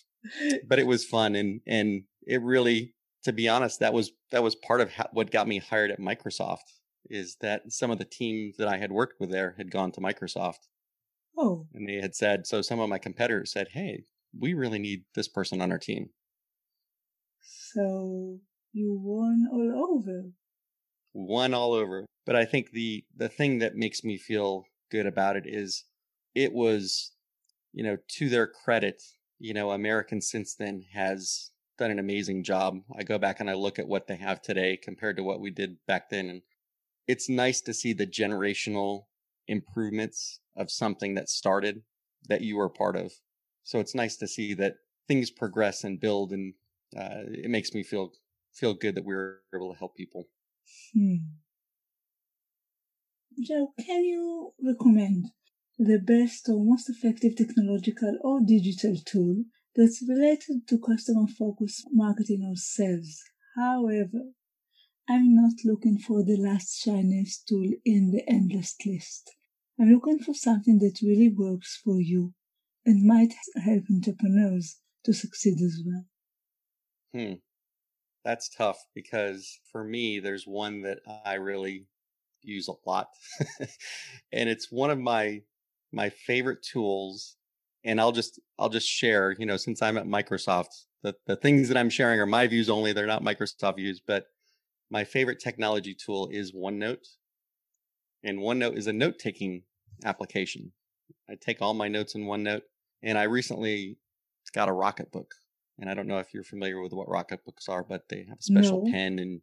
but 0.68 0.80
it 0.80 0.88
was 0.88 1.04
fun 1.04 1.36
and 1.36 1.62
and 1.66 2.04
it 2.28 2.42
really 2.44 2.94
to 3.24 3.34
be 3.34 3.50
honest 3.50 3.80
that 3.80 3.92
was 3.92 4.12
that 4.30 4.44
was 4.44 4.56
part 4.56 4.82
of 4.82 4.92
what 5.14 5.32
got 5.32 5.48
me 5.48 5.58
hired 5.58 5.92
at 5.92 6.00
Microsoft 6.00 6.60
is 7.10 7.38
that 7.42 7.72
some 7.72 7.92
of 7.92 7.98
the 7.98 8.06
teams 8.06 8.58
that 8.58 8.68
I 8.68 8.78
had 8.78 8.92
worked 8.92 9.20
with 9.20 9.32
there 9.32 9.56
had 9.58 9.72
gone 9.72 9.92
to 9.94 10.02
Microsoft. 10.02 10.68
Oh. 11.38 11.68
And 11.74 11.88
they 11.88 11.96
had 11.96 12.16
said 12.16 12.48
so 12.48 12.62
some 12.62 12.80
of 12.80 12.90
my 12.90 12.98
competitors 12.98 13.52
said, 13.52 13.70
"Hey, 13.72 14.06
we 14.38 14.54
really 14.54 14.80
need 14.80 15.06
this 15.16 15.28
person 15.28 15.62
on 15.62 15.72
our 15.72 15.80
team." 15.80 16.10
So 17.42 18.40
you 18.74 18.94
won 18.94 19.48
all 19.52 19.98
over. 19.98 20.32
Won 21.14 21.54
all 21.54 21.74
over 21.74 22.06
but 22.26 22.36
I 22.36 22.46
think 22.46 22.72
the 22.72 23.04
the 23.16 23.30
thing 23.30 23.60
that 23.60 23.76
makes 23.76 24.04
me 24.04 24.18
feel 24.18 24.66
good 24.90 25.06
about 25.06 25.36
it 25.38 25.46
is 25.46 25.86
it 26.36 26.54
was, 26.54 27.12
you 27.74 27.84
know, 27.84 27.98
to 28.08 28.30
their 28.30 28.48
credit, 28.48 29.02
you 29.40 29.54
know, 29.54 29.72
American 29.72 30.22
since 30.22 30.56
then 30.56 30.84
has 30.94 31.52
done 31.78 31.92
an 31.92 32.00
amazing 32.00 32.44
job. 32.44 32.80
I 32.98 33.04
go 33.04 33.18
back 33.18 33.40
and 33.40 33.50
I 33.50 33.54
look 33.54 33.80
at 33.80 33.88
what 33.88 34.08
they 34.08 34.18
have 34.18 34.42
today 34.42 34.78
compared 34.78 35.18
to 35.18 35.24
what 35.24 35.42
we 35.42 35.52
did 35.52 35.78
back 35.88 36.10
then 36.10 36.30
and 36.30 36.42
it's 37.08 37.28
nice 37.28 37.62
to 37.62 37.74
see 37.74 37.94
the 37.94 38.08
generational 38.08 39.06
improvements 39.52 40.40
of 40.56 40.72
something 40.72 41.16
that 41.16 41.30
started 41.30 41.84
that 42.30 42.42
you 42.42 42.56
were 42.58 42.70
part 42.70 42.96
of. 42.96 43.12
So 43.64 43.80
it's 43.80 43.96
nice 43.96 44.16
to 44.18 44.28
see 44.28 44.54
that 44.56 44.76
things 45.08 45.30
progress 45.30 45.84
and 45.84 46.00
build 46.00 46.32
and 46.32 46.54
uh, 46.98 47.24
it 47.28 47.50
makes 47.50 47.74
me 47.74 47.84
feel 47.84 48.12
feel 48.54 48.74
good 48.74 48.96
that 48.96 49.06
we 49.06 49.14
are 49.14 49.42
able 49.56 49.72
to 49.72 49.80
help 49.80 49.96
people. 49.96 50.28
Hmm. 50.94 51.16
Joe, 53.40 53.74
can 53.80 54.04
you 54.04 54.54
recommend 54.62 55.28
the 55.80 56.00
best 56.00 56.50
or 56.50 56.64
most 56.64 56.90
effective 56.90 57.36
technological 57.36 58.18
or 58.22 58.42
digital 58.42 58.96
tool 59.06 59.46
that's 59.76 60.04
related 60.08 60.68
to 60.68 60.78
customer 60.78 61.28
focused 61.28 61.88
marketing 61.92 62.44
or 62.46 62.56
sales? 62.56 63.24
However, 63.56 64.34
I'm 65.08 65.34
not 65.34 65.54
looking 65.66 65.98
for 65.98 66.24
the 66.24 66.38
last 66.38 66.82
shiniest 66.82 67.48
tool 67.48 67.72
in 67.84 68.12
the 68.12 68.24
endless 68.30 68.76
list. 68.86 69.32
I'm 69.82 69.90
looking 69.90 70.20
for 70.20 70.36
something 70.36 70.78
that 70.80 71.00
really 71.02 71.30
works 71.36 71.82
for 71.84 72.00
you 72.00 72.34
and 72.86 73.04
might 73.04 73.34
help 73.64 73.86
entrepreneurs 73.92 74.78
to 75.06 75.12
succeed 75.12 75.60
as 75.60 75.82
well. 75.84 76.06
Hmm. 77.16 77.34
That's 78.24 78.48
tough 78.48 78.78
because 78.94 79.60
for 79.72 79.84
me, 79.84 80.20
there's 80.20 80.46
one 80.46 80.84
that 80.84 81.00
I 81.26 81.36
really 81.36 81.88
use 82.44 82.68
a 82.68 82.74
lot. 82.88 83.08
and 84.32 84.48
it's 84.50 84.72
one 84.72 84.92
of 84.92 85.00
my 85.00 85.42
my 85.92 86.10
favorite 86.10 86.64
tools 86.64 87.38
and 87.84 88.00
I'll 88.00 88.12
just 88.12 88.40
I'll 88.60 88.70
just 88.70 88.88
share, 88.88 89.36
you 89.40 89.48
know, 89.48 89.58
since 89.58 89.82
I'm 89.82 89.98
at 89.98 90.06
Microsoft, 90.06 90.86
the, 91.02 91.16
the 91.26 91.36
things 91.36 91.70
that 91.70 91.78
I'm 91.78 91.90
sharing 91.90 92.20
are 92.20 92.28
my 92.28 92.46
views 92.46 92.70
only, 92.70 92.94
they're 92.94 93.08
not 93.08 93.24
Microsoft 93.24 93.78
views, 93.78 94.00
but 94.06 94.26
my 94.92 95.04
favorite 95.06 95.40
technology 95.40 95.96
tool 95.96 96.30
is 96.32 96.54
OneNote. 96.54 97.08
And 98.24 98.38
OneNote 98.38 98.78
is 98.78 98.86
a 98.86 98.94
note-taking 98.94 99.64
application. 100.06 100.72
I 101.30 101.36
take 101.36 101.62
all 101.62 101.74
my 101.74 101.88
notes 101.88 102.16
in 102.16 102.26
OneNote 102.26 102.64
and 103.04 103.18
I 103.18 103.24
recently 103.24 103.98
got 104.54 104.70
a 104.70 104.74
Rocketbook. 104.74 105.32
And 105.80 105.90
I 105.90 105.94
don't 105.94 106.08
know 106.08 106.20
if 106.20 106.34
you're 106.34 106.44
familiar 106.44 106.82
with 106.82 106.94
what 106.94 107.08
Rocketbooks 107.08 107.70
are, 107.70 107.84
but 107.84 108.10
they 108.10 108.26
have 108.30 108.40
a 108.40 108.44
special 108.44 108.86
no. 108.86 108.92
pen 108.92 109.18
and 109.20 109.42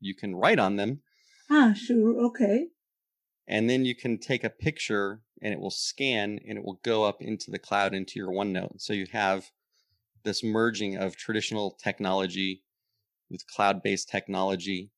you 0.00 0.14
can 0.14 0.36
write 0.36 0.58
on 0.58 0.76
them 0.76 1.00
Ah, 1.50 1.74
sure. 1.74 2.16
Okay. 2.26 2.68
And 3.48 3.68
then 3.68 3.84
you 3.84 3.96
can 3.96 4.18
take 4.18 4.44
a 4.44 4.50
picture 4.50 5.22
and 5.42 5.52
it 5.52 5.58
will 5.58 5.70
scan 5.70 6.38
and 6.46 6.56
it 6.56 6.64
will 6.64 6.80
go 6.84 7.04
up 7.04 7.20
into 7.20 7.50
the 7.50 7.58
cloud 7.58 7.92
into 7.92 8.20
your 8.20 8.30
OneNote. 8.30 8.80
So 8.80 8.92
you 8.92 9.06
have 9.10 9.50
this 10.22 10.44
merging 10.44 10.96
of 10.96 11.16
traditional 11.16 11.76
technology 11.82 12.62
with 13.30 13.46
cloud-based 13.48 14.08
technology. 14.08 14.92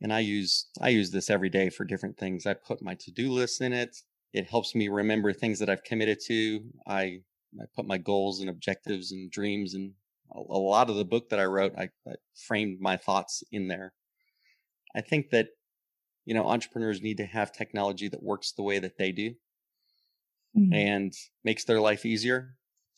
And 0.00 0.12
I 0.12 0.20
use 0.20 0.68
I 0.80 0.90
use 0.90 1.10
this 1.10 1.28
every 1.28 1.50
day 1.50 1.68
for 1.68 1.84
different 1.84 2.16
things. 2.16 2.46
I 2.46 2.54
put 2.54 2.82
my 2.82 2.94
to-do 2.94 3.30
list 3.30 3.60
in 3.60 3.72
it. 3.72 3.96
It 4.32 4.48
helps 4.48 4.74
me 4.74 4.88
remember 4.88 5.32
things 5.32 5.58
that 5.58 5.68
I've 5.68 5.84
committed 5.84 6.18
to. 6.26 6.60
I 6.86 7.20
I 7.60 7.64
put 7.76 7.86
my 7.86 7.98
goals 7.98 8.40
and 8.40 8.48
objectives 8.48 9.12
and 9.12 9.30
dreams 9.30 9.74
and 9.74 9.92
a, 10.34 10.38
a 10.38 10.58
lot 10.58 10.88
of 10.88 10.96
the 10.96 11.04
book 11.04 11.28
that 11.28 11.38
I 11.38 11.44
wrote, 11.44 11.72
I, 11.76 11.90
I 12.06 12.14
framed 12.46 12.80
my 12.80 12.96
thoughts 12.96 13.42
in 13.52 13.68
there. 13.68 13.92
I 14.96 15.02
think 15.02 15.30
that 15.30 15.48
you 16.24 16.34
know, 16.34 16.48
entrepreneurs 16.48 17.02
need 17.02 17.16
to 17.16 17.26
have 17.26 17.52
technology 17.52 18.08
that 18.08 18.22
works 18.22 18.52
the 18.52 18.62
way 18.62 18.78
that 18.78 18.96
they 18.96 19.12
do 19.12 19.30
mm-hmm. 20.56 20.72
and 20.72 21.12
makes 21.44 21.64
their 21.64 21.80
life 21.80 22.06
easier. 22.06 22.56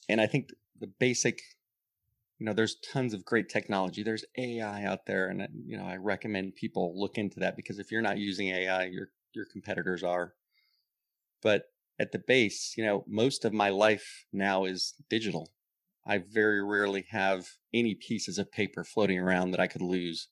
And 0.09 0.20
I 0.20 0.27
think 0.27 0.51
the 0.79 0.90
basic, 1.01 1.40
you 2.38 2.47
know, 2.47 2.53
there's 2.53 2.77
tons 2.92 3.14
of 3.14 3.25
great 3.25 3.49
technology. 3.49 4.03
There's 4.03 4.25
AI 4.37 4.85
out 4.85 5.07
there, 5.07 5.29
and 5.29 5.49
you 5.64 5.79
know, 5.79 5.87
I 5.87 5.97
recommend 5.97 6.57
people 6.57 6.92
look 7.01 7.16
into 7.16 7.40
that 7.40 7.57
because 7.57 7.79
if 7.79 7.90
you're 7.90 8.03
not 8.03 8.18
using 8.18 8.49
AI, 8.49 8.87
your 8.87 9.09
your 9.35 9.47
competitors 9.51 10.03
are. 10.03 10.35
But 11.44 11.66
at 12.00 12.11
the 12.11 12.18
base, 12.18 12.74
you 12.76 12.85
know, 12.85 13.04
most 13.07 13.44
of 13.44 13.52
my 13.52 13.68
life 13.68 14.26
now 14.33 14.64
is 14.64 14.94
digital. 15.09 15.52
I 16.07 16.18
very 16.18 16.62
rarely 16.62 17.04
have 17.11 17.46
any 17.72 17.94
pieces 17.94 18.38
of 18.38 18.50
paper 18.50 18.83
floating 18.83 19.18
around 19.18 19.52
that 19.52 19.61
I 19.61 19.68
could 19.68 19.83
lose. 19.83 20.28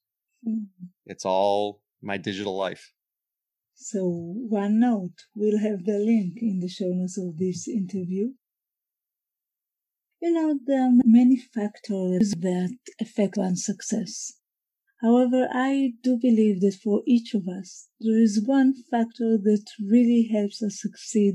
Mm-hmm. 0.46 0.86
It's 1.06 1.24
all 1.24 1.82
my 2.02 2.16
digital 2.16 2.56
life. 2.56 2.92
So, 3.74 4.34
OneNote 4.50 5.18
will 5.34 5.58
have 5.58 5.84
the 5.84 5.98
link 5.98 6.38
in 6.40 6.60
the 6.60 6.68
show 6.68 6.92
notes 6.92 7.18
of 7.18 7.38
this 7.38 7.68
interview. 7.68 8.32
You 10.20 10.32
know, 10.32 10.58
there 10.64 10.82
are 10.82 10.92
many 11.04 11.36
factors 11.36 12.32
that 12.38 12.76
affect 13.00 13.36
one's 13.36 13.64
success. 13.64 14.34
However, 15.02 15.48
I 15.52 15.94
do 16.02 16.16
believe 16.16 16.60
that 16.60 16.78
for 16.82 17.02
each 17.06 17.34
of 17.34 17.48
us, 17.48 17.88
there 18.00 18.20
is 18.22 18.40
one 18.46 18.74
factor 18.88 19.36
that 19.36 19.64
really 19.84 20.30
helps 20.32 20.62
us 20.62 20.80
succeed. 20.80 21.34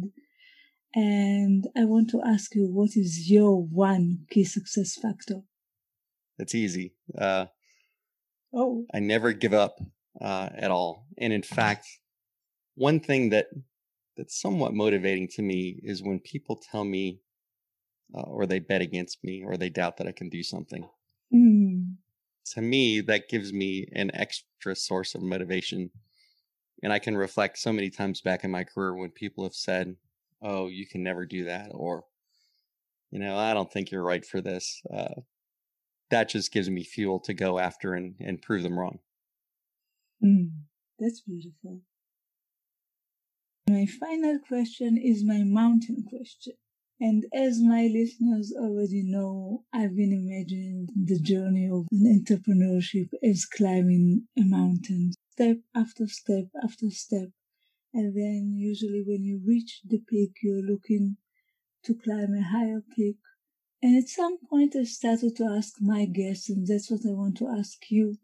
And 0.96 1.68
I 1.76 1.84
want 1.84 2.10
to 2.12 2.22
ask 2.26 2.56
you, 2.56 2.70
what 2.72 2.92
is 2.96 3.30
your 3.30 3.62
one 3.62 4.26
key 4.32 4.46
success 4.46 4.96
factor? 4.96 5.42
It's 6.40 6.56
easy. 6.56 6.94
Uh, 7.18 7.48
oh. 8.54 8.86
I 8.94 9.00
never 9.00 9.34
give 9.34 9.54
up 9.54 9.76
uh, 10.22 10.50
at 10.56 10.72
all. 10.72 11.06
And 11.18 11.34
in 11.34 11.44
fact, 11.44 11.86
one 12.76 13.02
thing 13.02 13.30
that 13.32 13.48
that's 14.16 14.40
somewhat 14.40 14.74
motivating 14.74 15.28
to 15.28 15.42
me 15.42 15.80
is 15.84 16.02
when 16.02 16.20
people 16.20 16.56
tell 16.72 16.86
me 16.86 17.20
uh, 18.16 18.22
or 18.22 18.46
they 18.46 18.60
bet 18.60 18.82
against 18.82 19.24
me 19.24 19.44
or 19.46 19.58
they 19.58 19.70
doubt 19.70 19.98
that 19.98 20.08
I 20.08 20.12
can 20.14 20.30
do 20.30 20.42
something. 20.42 20.88
To 22.54 22.62
me, 22.62 23.02
that 23.02 23.30
gives 23.30 23.54
me 23.54 23.88
an 23.94 24.12
extra 24.14 24.76
source 24.76 25.16
of 25.16 25.22
motivation. 25.22 25.90
And 26.84 26.94
I 26.94 27.00
can 27.00 27.18
reflect 27.18 27.58
so 27.58 27.74
many 27.74 27.90
times 27.90 28.22
back 28.22 28.44
in 28.44 28.52
my 28.52 28.64
career 28.64 28.96
when 28.96 29.12
people 29.12 29.44
have 29.44 29.56
said, 29.56 29.96
Oh, 30.42 30.68
you 30.68 30.86
can 30.86 31.02
never 31.02 31.26
do 31.26 31.46
that. 31.46 31.72
Or, 31.74 32.04
you 33.10 33.20
know, 33.20 33.36
I 33.38 33.54
don't 33.54 33.72
think 33.72 33.90
you're 33.90 34.04
right 34.04 34.24
for 34.26 34.40
this. 34.40 34.82
Uh, 34.94 35.22
that 36.12 36.30
just 36.30 36.52
gives 36.52 36.70
me 36.70 36.84
fuel 36.84 37.20
to 37.22 37.34
go 37.34 37.60
after 37.60 37.94
and, 37.94 38.16
and 38.20 38.42
prove 38.42 38.64
them 38.64 38.78
wrong. 38.78 39.00
Mm, 40.24 40.52
that's 41.00 41.22
beautiful. 41.22 41.82
My 43.70 43.86
final 43.86 44.40
question 44.48 44.98
is 44.98 45.26
my 45.26 45.44
mountain 45.44 46.06
question. 46.08 46.54
And 47.00 47.26
as 47.34 47.60
my 47.60 47.88
listeners 47.88 48.54
already 48.56 49.02
know, 49.02 49.66
I've 49.74 49.96
been 49.96 50.14
imagining 50.14 50.88
the 50.96 51.20
journey 51.20 51.68
of 51.68 51.88
an 51.92 52.06
entrepreneurship 52.24 53.10
as 53.24 53.46
climbing 53.46 54.28
a 54.38 54.44
mountain, 54.44 55.14
step 55.32 55.58
after 55.74 56.08
step 56.08 56.50
after 56.64 56.92
step. 56.92 57.32
And 57.94 58.16
then 58.16 58.56
usually 58.58 59.04
when 59.04 59.24
you 59.24 59.40
reach 59.46 59.82
the 59.86 60.00
peak, 60.00 60.38
you're 60.44 60.62
looking 60.62 61.18
to 61.84 61.96
climb 61.96 62.34
a 62.36 62.44
higher 62.44 62.84
peak. 62.96 63.18
And 63.82 63.98
at 63.98 64.10
some 64.10 64.38
point 64.40 64.76
I 64.76 64.84
started 64.84 65.36
to 65.38 65.46
ask 65.46 65.82
my 65.82 66.06
guests, 66.06 66.50
and 66.50 66.68
that's 66.68 66.92
what 66.92 67.06
I 67.08 67.14
want 67.14 67.38
to 67.38 67.48
ask 67.48 67.90
you, 67.92 68.18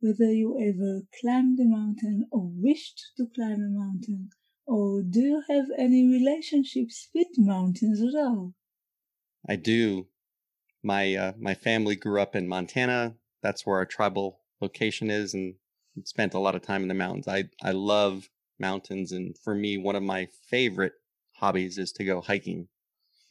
whether 0.00 0.32
you 0.32 0.58
ever 0.60 1.02
climbed 1.20 1.60
a 1.60 1.64
mountain 1.64 2.28
or 2.32 2.50
wished 2.54 3.12
to 3.16 3.26
climb 3.28 3.62
a 3.62 3.70
mountain 3.70 4.30
or 4.72 5.02
do 5.02 5.20
you 5.20 5.42
have 5.50 5.66
any 5.76 6.08
relationships 6.08 7.08
with 7.14 7.26
mountains 7.36 8.00
at 8.00 8.18
all? 8.18 8.54
I 9.46 9.56
do. 9.56 10.06
My 10.82 11.14
uh, 11.14 11.32
my 11.38 11.52
family 11.54 11.94
grew 11.94 12.22
up 12.22 12.34
in 12.34 12.48
Montana. 12.48 13.16
That's 13.42 13.66
where 13.66 13.76
our 13.76 13.84
tribal 13.84 14.40
location 14.62 15.10
is, 15.10 15.34
and 15.34 15.56
spent 16.04 16.32
a 16.32 16.38
lot 16.38 16.54
of 16.54 16.62
time 16.62 16.80
in 16.80 16.88
the 16.88 16.94
mountains. 16.94 17.28
I 17.28 17.50
I 17.62 17.72
love 17.72 18.30
mountains, 18.58 19.12
and 19.12 19.36
for 19.36 19.54
me, 19.54 19.76
one 19.76 19.94
of 19.94 20.02
my 20.02 20.28
favorite 20.48 20.94
hobbies 21.36 21.76
is 21.76 21.92
to 21.92 22.04
go 22.04 22.22
hiking. 22.22 22.68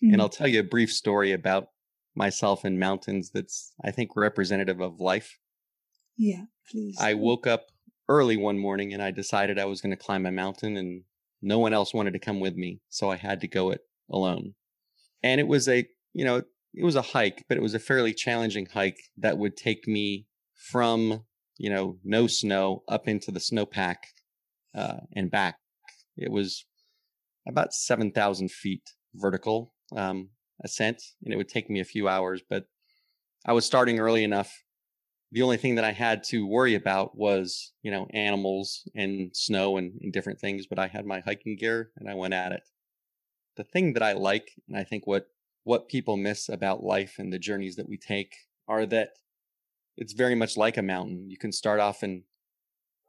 Mm-hmm. 0.03 0.13
And 0.13 0.21
I'll 0.21 0.29
tell 0.29 0.47
you 0.47 0.59
a 0.59 0.75
brief 0.75 0.91
story 0.91 1.31
about 1.31 1.69
myself 2.13 2.63
and 2.63 2.79
mountains 2.79 3.31
that's 3.31 3.73
I 3.83 3.89
think 3.89 4.15
representative 4.15 4.79
of 4.79 4.99
life. 4.99 5.39
Yeah, 6.17 6.45
please. 6.69 6.97
I 7.01 7.15
woke 7.15 7.47
up 7.47 7.71
early 8.07 8.37
one 8.37 8.59
morning 8.59 8.93
and 8.93 9.01
I 9.01 9.09
decided 9.09 9.57
I 9.57 9.65
was 9.65 9.81
going 9.81 9.95
to 9.97 10.05
climb 10.05 10.25
a 10.25 10.31
mountain 10.31 10.77
and 10.77 11.03
no 11.41 11.59
one 11.59 11.73
else 11.73 11.93
wanted 11.93 12.13
to 12.13 12.19
come 12.19 12.39
with 12.39 12.55
me, 12.55 12.81
so 12.89 13.09
I 13.09 13.15
had 13.15 13.41
to 13.41 13.47
go 13.47 13.71
it 13.71 13.81
alone. 14.09 14.53
And 15.23 15.39
it 15.39 15.47
was 15.47 15.67
a, 15.67 15.87
you 16.13 16.25
know, 16.25 16.43
it 16.73 16.83
was 16.83 16.95
a 16.95 17.01
hike, 17.01 17.45
but 17.47 17.57
it 17.57 17.61
was 17.61 17.73
a 17.73 17.79
fairly 17.79 18.13
challenging 18.13 18.67
hike 18.73 18.99
that 19.17 19.37
would 19.37 19.57
take 19.57 19.87
me 19.87 20.27
from, 20.71 21.25
you 21.57 21.69
know, 21.69 21.97
no 22.03 22.27
snow 22.27 22.83
up 22.87 23.07
into 23.07 23.31
the 23.31 23.39
snowpack 23.39 23.97
uh, 24.75 24.97
and 25.15 25.29
back. 25.29 25.57
It 26.15 26.31
was 26.31 26.65
about 27.47 27.73
7,000 27.73 28.51
feet 28.51 28.83
vertical 29.13 29.73
um, 29.95 30.29
ascent, 30.63 31.01
and 31.23 31.33
it 31.33 31.37
would 31.37 31.49
take 31.49 31.69
me 31.69 31.79
a 31.79 31.85
few 31.85 32.07
hours, 32.07 32.41
but 32.47 32.65
I 33.45 33.53
was 33.53 33.65
starting 33.65 33.99
early 33.99 34.23
enough 34.23 34.51
the 35.31 35.41
only 35.41 35.57
thing 35.57 35.75
that 35.75 35.85
I 35.85 35.93
had 35.93 36.23
to 36.25 36.45
worry 36.45 36.75
about 36.75 37.17
was, 37.17 37.71
you 37.83 37.91
know, 37.91 38.05
animals 38.13 38.87
and 38.95 39.31
snow 39.33 39.77
and, 39.77 39.97
and, 40.01 40.11
different 40.11 40.39
things, 40.39 40.67
but 40.67 40.77
I 40.77 40.87
had 40.87 41.05
my 41.05 41.21
hiking 41.21 41.55
gear 41.55 41.91
and 41.95 42.09
I 42.09 42.15
went 42.15 42.33
at 42.33 42.51
it. 42.51 42.63
The 43.55 43.63
thing 43.63 43.93
that 43.93 44.03
I 44.03 44.11
like, 44.13 44.51
and 44.67 44.77
I 44.77 44.83
think 44.83 45.07
what, 45.07 45.27
what 45.63 45.87
people 45.87 46.17
miss 46.17 46.49
about 46.49 46.83
life 46.83 47.15
and 47.17 47.31
the 47.31 47.39
journeys 47.39 47.77
that 47.77 47.87
we 47.87 47.97
take 47.97 48.35
are 48.67 48.85
that 48.87 49.11
it's 49.95 50.13
very 50.13 50.35
much 50.35 50.57
like 50.57 50.75
a 50.75 50.81
mountain. 50.81 51.29
You 51.29 51.37
can 51.37 51.53
start 51.53 51.79
off 51.79 52.03
and, 52.03 52.23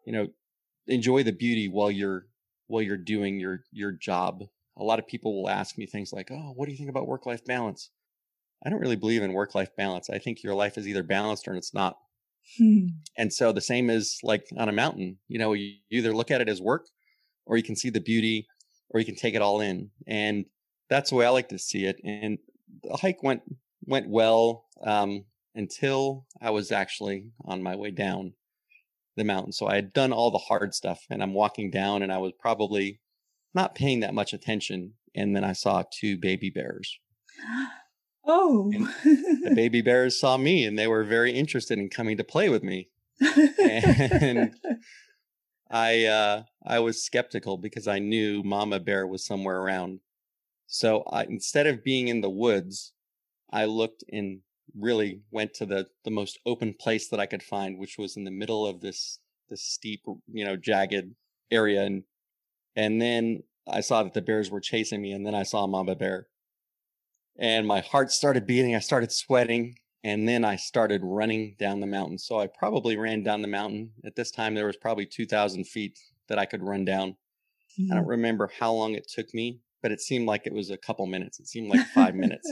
you 0.07 0.13
know, 0.13 0.29
enjoy 0.87 1.25
the 1.25 1.33
beauty 1.33 1.69
while 1.69 1.91
you're, 1.91 2.27
while 2.69 2.83
you're 2.83 2.97
doing 2.97 3.41
your, 3.41 3.65
your 3.73 3.91
job. 3.91 4.45
A 4.77 4.85
lot 4.85 5.01
of 5.01 5.09
people 5.09 5.35
will 5.35 5.51
ask 5.51 5.77
me 5.77 5.87
things 5.87 6.13
like, 6.13 6.31
Oh, 6.31 6.53
what 6.55 6.67
do 6.67 6.73
you 6.73 6.79
think 6.79 6.91
about 6.91 7.09
work 7.09 7.27
life 7.27 7.45
balance? 7.45 7.91
I 8.65 8.71
don't 8.71 8.81
really 8.81 8.97
believe 8.97 9.23
in 9.25 9.33
work 9.33 9.57
life 9.57 9.75
balance. 9.77 10.09
I 10.09 10.19
think 10.19 10.45
your 10.45 10.55
life 10.55 10.79
is 10.79 10.87
either 10.87 11.03
balanced 11.03 11.49
or 11.49 11.55
it's 11.57 11.75
not. 11.75 11.97
Hmm. 12.59 12.87
And 13.17 13.33
so 13.33 13.53
the 13.53 13.61
same 13.61 13.91
is 13.91 14.19
like 14.23 14.47
on 14.57 14.69
a 14.69 14.73
mountain, 14.73 15.19
you 15.29 15.39
know, 15.39 15.53
you 15.53 15.75
either 15.91 16.15
look 16.15 16.31
at 16.31 16.41
it 16.41 16.49
as 16.49 16.61
work 16.61 16.87
or 17.47 17.57
you 17.57 17.63
can 17.63 17.77
see 17.77 17.91
the 17.91 18.01
beauty 18.01 18.47
or 18.91 19.01
you 19.01 19.07
can 19.07 19.17
take 19.17 19.35
it 19.35 19.43
all 19.43 19.61
in. 19.61 19.91
And 20.07 20.47
that's 20.89 21.11
the 21.11 21.17
way 21.17 21.27
I 21.27 21.31
like 21.31 21.49
to 21.49 21.59
see 21.59 21.87
it. 21.87 22.01
And 22.05 22.39
the 22.83 22.97
hike 22.97 23.23
went, 23.23 23.43
went 23.85 24.09
well, 24.09 24.67
um, 24.85 25.25
until 25.55 26.27
I 26.41 26.51
was 26.51 26.73
actually 26.73 27.27
on 27.45 27.63
my 27.63 27.77
way 27.77 27.91
down 27.91 28.35
the 29.17 29.25
mountain. 29.25 29.53
So 29.53 29.67
I 29.67 29.75
had 29.77 29.93
done 29.93 30.13
all 30.13 30.31
the 30.31 30.39
hard 30.39 30.75
stuff 30.75 31.05
and 31.11 31.23
I'm 31.23 31.35
walking 31.35 31.71
down 31.71 32.03
and 32.03 32.13
I 32.13 32.19
was 32.19 32.33
probably 32.39 33.01
not 33.55 33.75
paying 33.75 34.01
that 34.01 34.15
much 34.15 34.33
attention. 34.33 34.95
And 35.15 35.37
then 35.37 35.45
I 35.45 35.53
saw 35.53 35.85
two 35.91 36.17
baby 36.17 36.51
bears. 36.51 36.99
Oh. 38.25 38.71
the 39.05 39.53
baby 39.57 39.83
bears 39.83 40.19
saw 40.19 40.37
me 40.37 40.65
and 40.65 40.79
they 40.79 40.87
were 40.87 41.05
very 41.05 41.33
interested 41.33 41.79
in 41.79 41.89
coming 41.89 42.17
to 42.17 42.25
play 42.25 42.49
with 42.49 42.63
me. 42.63 42.89
and 43.21 44.55
I 45.71 46.05
uh 46.05 46.43
I 46.65 46.79
was 46.81 47.03
skeptical 47.03 47.57
because 47.57 47.89
I 47.89 47.99
knew 47.99 48.43
mama 48.43 48.79
bear 48.79 49.07
was 49.07 49.25
somewhere 49.25 49.59
around. 49.59 50.01
So 50.67 51.03
I, 51.11 51.25
instead 51.25 51.67
of 51.67 51.85
being 51.85 52.09
in 52.09 52.21
the 52.21 52.31
woods, 52.31 52.93
I 53.51 53.65
looked 53.65 54.05
and 54.11 54.41
really 54.79 55.23
went 55.31 55.55
to 55.55 55.67
the 55.67 55.89
the 56.05 56.11
most 56.11 56.39
open 56.47 56.75
place 56.79 57.09
that 57.09 57.21
I 57.21 57.27
could 57.27 57.43
find, 57.43 57.79
which 57.79 57.99
was 57.99 58.17
in 58.17 58.25
the 58.25 58.31
middle 58.31 58.67
of 58.67 58.81
this 58.81 59.19
this 59.49 59.63
steep, 59.63 60.05
you 60.29 60.45
know, 60.45 60.57
jagged 60.57 61.15
area 61.51 61.83
and 61.83 62.05
and 62.77 63.01
then 63.01 63.43
I 63.69 63.81
saw 63.81 64.03
that 64.03 64.15
the 64.15 64.23
bears 64.23 64.51
were 64.51 64.61
chasing 64.61 65.03
me 65.03 65.13
and 65.13 65.27
then 65.27 65.35
I 65.35 65.43
saw 65.43 65.67
mama 65.67 65.95
bear 65.95 66.29
and 67.39 67.67
my 67.67 67.81
heart 67.81 68.11
started 68.11 68.47
beating. 68.47 68.75
I 68.75 68.81
started 68.81 69.13
sweating, 69.13 69.77
and 70.05 70.29
then 70.29 70.45
I 70.45 70.57
started 70.57 71.03
running 71.05 71.57
down 71.59 71.81
the 71.81 71.87
mountain. 71.87 72.19
So 72.19 72.39
I 72.39 72.47
probably 72.47 72.97
ran 72.97 73.23
down 73.23 73.43
the 73.43 73.49
mountain. 73.49 73.93
At 74.05 74.17
this 74.17 74.31
time, 74.31 74.55
there 74.55 74.67
was 74.67 74.77
probably 74.77 75.07
2,000 75.07 75.65
feet 75.67 75.99
that 76.29 76.39
I 76.39 76.47
could 76.47 76.63
run 76.63 76.85
down. 76.85 77.17
Mm-hmm. 77.79 77.93
I 77.93 77.97
don't 77.97 78.07
remember 78.07 78.51
how 78.59 78.73
long 78.73 78.95
it 78.95 79.09
took 79.09 79.33
me, 79.35 79.61
but 79.83 79.93
it 79.93 80.01
seemed 80.01 80.27
like 80.27 80.47
it 80.47 80.53
was 80.53 80.71
a 80.71 80.77
couple 80.77 81.07
minutes. 81.07 81.41
It 81.41 81.49
seemed 81.49 81.69
like 81.69 81.87
five 81.89 82.15
minutes. 82.15 82.51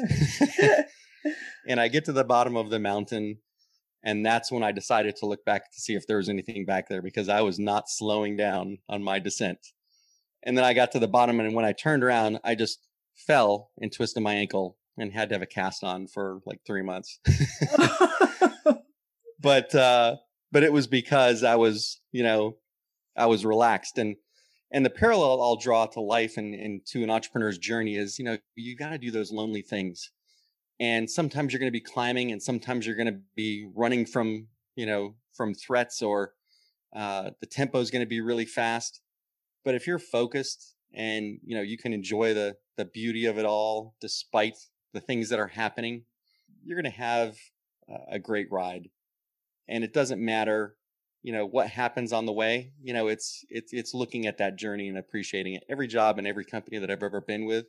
and 1.69 1.81
I 1.81 1.89
get 1.89 2.05
to 2.07 2.13
the 2.13 2.25
bottom 2.25 2.57
of 2.57 2.71
the 2.71 2.79
mountain, 2.79 3.39
and 4.03 4.25
that's 4.25 4.51
when 4.51 4.63
I 4.63 4.73
decided 4.73 5.17
to 5.17 5.27
look 5.27 5.45
back 5.45 5.71
to 5.73 5.81
see 5.81 5.95
if 5.95 6.07
there 6.07 6.17
was 6.17 6.29
anything 6.29 6.65
back 6.65 6.89
there 6.89 7.03
because 7.03 7.29
I 7.29 7.43
was 7.43 7.59
not 7.59 7.89
slowing 7.89 8.37
down 8.37 8.79
on 8.89 9.03
my 9.03 9.19
descent. 9.19 9.59
And 10.43 10.57
then 10.57 10.65
I 10.65 10.73
got 10.73 10.93
to 10.93 10.99
the 10.99 11.09
bottom, 11.09 11.39
and 11.39 11.55
when 11.55 11.67
I 11.67 11.73
turned 11.73 12.03
around, 12.03 12.41
I 12.45 12.55
just 12.55 12.79
fell 13.27 13.71
and 13.81 13.93
twisted 13.93 14.23
my 14.23 14.35
ankle 14.35 14.77
and 14.99 15.13
had 15.13 15.29
to 15.29 15.35
have 15.35 15.43
a 15.43 15.47
cast 15.47 15.85
on 15.85 16.07
for 16.07 16.41
like 16.47 16.61
three 16.67 16.83
months. 16.83 17.19
but 19.41 19.75
uh, 19.75 20.17
but 20.53 20.63
it 20.63 20.73
was 20.73 20.87
because 20.87 21.45
I 21.45 21.57
was, 21.57 22.01
you 22.13 22.23
know, 22.23 22.57
I 23.17 23.27
was 23.27 23.45
relaxed 23.45 23.99
and 23.99 24.17
and 24.73 24.85
the 24.85 24.91
parallel 24.91 25.43
I'll 25.43 25.57
draw 25.57 25.87
to 25.87 26.01
life 26.01 26.37
and, 26.37 26.55
and 26.55 26.81
to 26.87 27.03
an 27.03 27.11
entrepreneur's 27.11 27.59
journey 27.59 27.97
is, 27.97 28.19
you 28.19 28.25
know, 28.25 28.39
you 28.55 28.77
got 28.77 28.91
to 28.91 28.99
do 28.99 29.11
those 29.11 29.33
lonely 29.33 29.63
things. 29.63 30.11
And 30.79 31.11
sometimes 31.11 31.53
you're 31.53 31.59
going 31.61 31.73
to 31.73 31.79
be 31.79 31.81
climbing 31.81 32.31
and 32.31 32.43
sometimes 32.43 32.87
you're 32.87 32.97
going 32.97 33.13
to 33.13 33.21
be 33.35 33.69
running 33.75 34.07
from, 34.07 34.47
you 34.77 34.87
know, 34.87 35.17
from 35.35 35.55
threats 35.55 36.03
or 36.03 36.35
uh, 36.95 37.31
the 37.41 37.47
tempo 37.47 37.81
is 37.81 37.91
going 37.91 38.05
to 38.05 38.09
be 38.09 38.21
really 38.21 38.45
fast. 38.45 39.01
But 39.65 39.75
if 39.75 39.87
you're 39.87 39.99
focused 39.99 40.77
and, 40.93 41.39
you 41.45 41.57
know, 41.57 41.63
you 41.63 41.79
can 41.79 41.93
enjoy 41.93 42.35
the, 42.35 42.57
the 42.77 42.85
beauty 42.85 43.27
of 43.27 43.39
it 43.39 43.45
all 43.45 43.95
despite 44.01 44.57
the 44.93 45.01
things 45.01 45.29
that 45.29 45.39
are 45.39 45.47
happening, 45.47 46.05
you're 46.65 46.81
going 46.81 46.93
to 46.93 46.99
have 46.99 47.37
a 48.11 48.19
great 48.19 48.51
ride. 48.51 48.89
And 49.69 49.85
it 49.85 49.93
doesn't 49.93 50.25
matter, 50.25 50.77
you 51.23 51.33
know, 51.33 51.47
what 51.47 51.69
happens 51.69 52.13
on 52.13 52.27
the 52.27 52.33
way. 52.33 52.73
You 52.83 52.93
know, 52.93 53.09
it's 53.09 53.45
it's 53.49 53.73
it's 53.73 53.95
looking 53.95 54.27
at 54.27 54.39
that 54.39 54.57
journey 54.57 54.89
and 54.89 54.99
appreciating 54.99 55.55
it. 55.55 55.65
Every 55.69 55.87
job 55.87 56.19
and 56.19 56.27
every 56.27 56.45
company 56.45 56.79
that 56.79 56.91
I've 56.91 57.03
ever 57.03 57.21
been 57.21 57.45
with, 57.45 57.67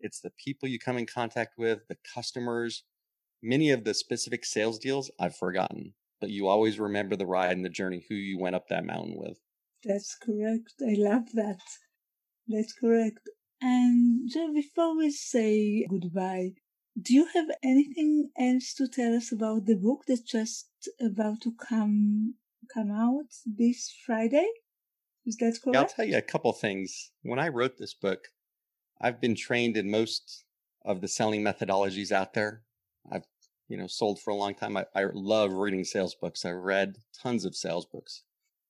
it's 0.00 0.20
the 0.20 0.30
people 0.30 0.68
you 0.68 0.78
come 0.78 0.98
in 0.98 1.06
contact 1.06 1.54
with, 1.58 1.80
the 1.88 1.96
customers. 2.14 2.84
Many 3.42 3.70
of 3.70 3.82
the 3.82 3.94
specific 3.94 4.44
sales 4.44 4.78
deals 4.78 5.10
I've 5.18 5.36
forgotten, 5.36 5.94
but 6.20 6.30
you 6.30 6.46
always 6.46 6.78
remember 6.78 7.16
the 7.16 7.26
ride 7.26 7.56
and 7.56 7.64
the 7.64 7.68
journey, 7.68 8.04
who 8.08 8.14
you 8.14 8.38
went 8.38 8.54
up 8.54 8.68
that 8.68 8.84
mountain 8.84 9.16
with. 9.16 9.38
That's 9.84 10.14
correct. 10.14 10.74
I 10.80 10.94
love 10.96 11.32
that. 11.34 11.58
That's 12.46 12.72
correct. 12.72 13.28
And 13.60 14.30
so 14.30 14.52
before 14.52 14.96
we 14.96 15.10
say 15.10 15.86
goodbye, 15.88 16.52
do 17.00 17.14
you 17.14 17.26
have 17.26 17.46
anything 17.62 18.30
else 18.38 18.74
to 18.74 18.88
tell 18.88 19.14
us 19.14 19.32
about 19.32 19.66
the 19.66 19.76
book 19.76 20.02
that's 20.06 20.20
just 20.20 20.68
about 21.00 21.40
to 21.42 21.52
come 21.52 22.34
come 22.74 22.90
out 22.90 23.30
this 23.46 23.94
Friday? 24.04 24.48
Is 25.24 25.36
that 25.36 25.58
correct? 25.62 25.74
Yeah, 25.74 25.80
I'll 25.80 25.88
tell 25.88 26.04
you 26.04 26.18
a 26.18 26.22
couple 26.22 26.52
things. 26.52 27.12
When 27.22 27.38
I 27.38 27.48
wrote 27.48 27.78
this 27.78 27.94
book, 27.94 28.28
I've 29.00 29.20
been 29.20 29.36
trained 29.36 29.76
in 29.76 29.90
most 29.90 30.44
of 30.84 31.00
the 31.00 31.08
selling 31.08 31.42
methodologies 31.42 32.10
out 32.10 32.34
there. 32.34 32.62
I've 33.10 33.26
you 33.72 33.78
know, 33.78 33.86
sold 33.86 34.20
for 34.20 34.30
a 34.30 34.36
long 34.36 34.54
time. 34.54 34.76
I, 34.76 34.84
I 34.94 35.04
love 35.14 35.54
reading 35.54 35.84
sales 35.84 36.14
books. 36.14 36.44
I 36.44 36.50
read 36.50 36.96
tons 37.22 37.46
of 37.46 37.56
sales 37.56 37.86
books, 37.86 38.22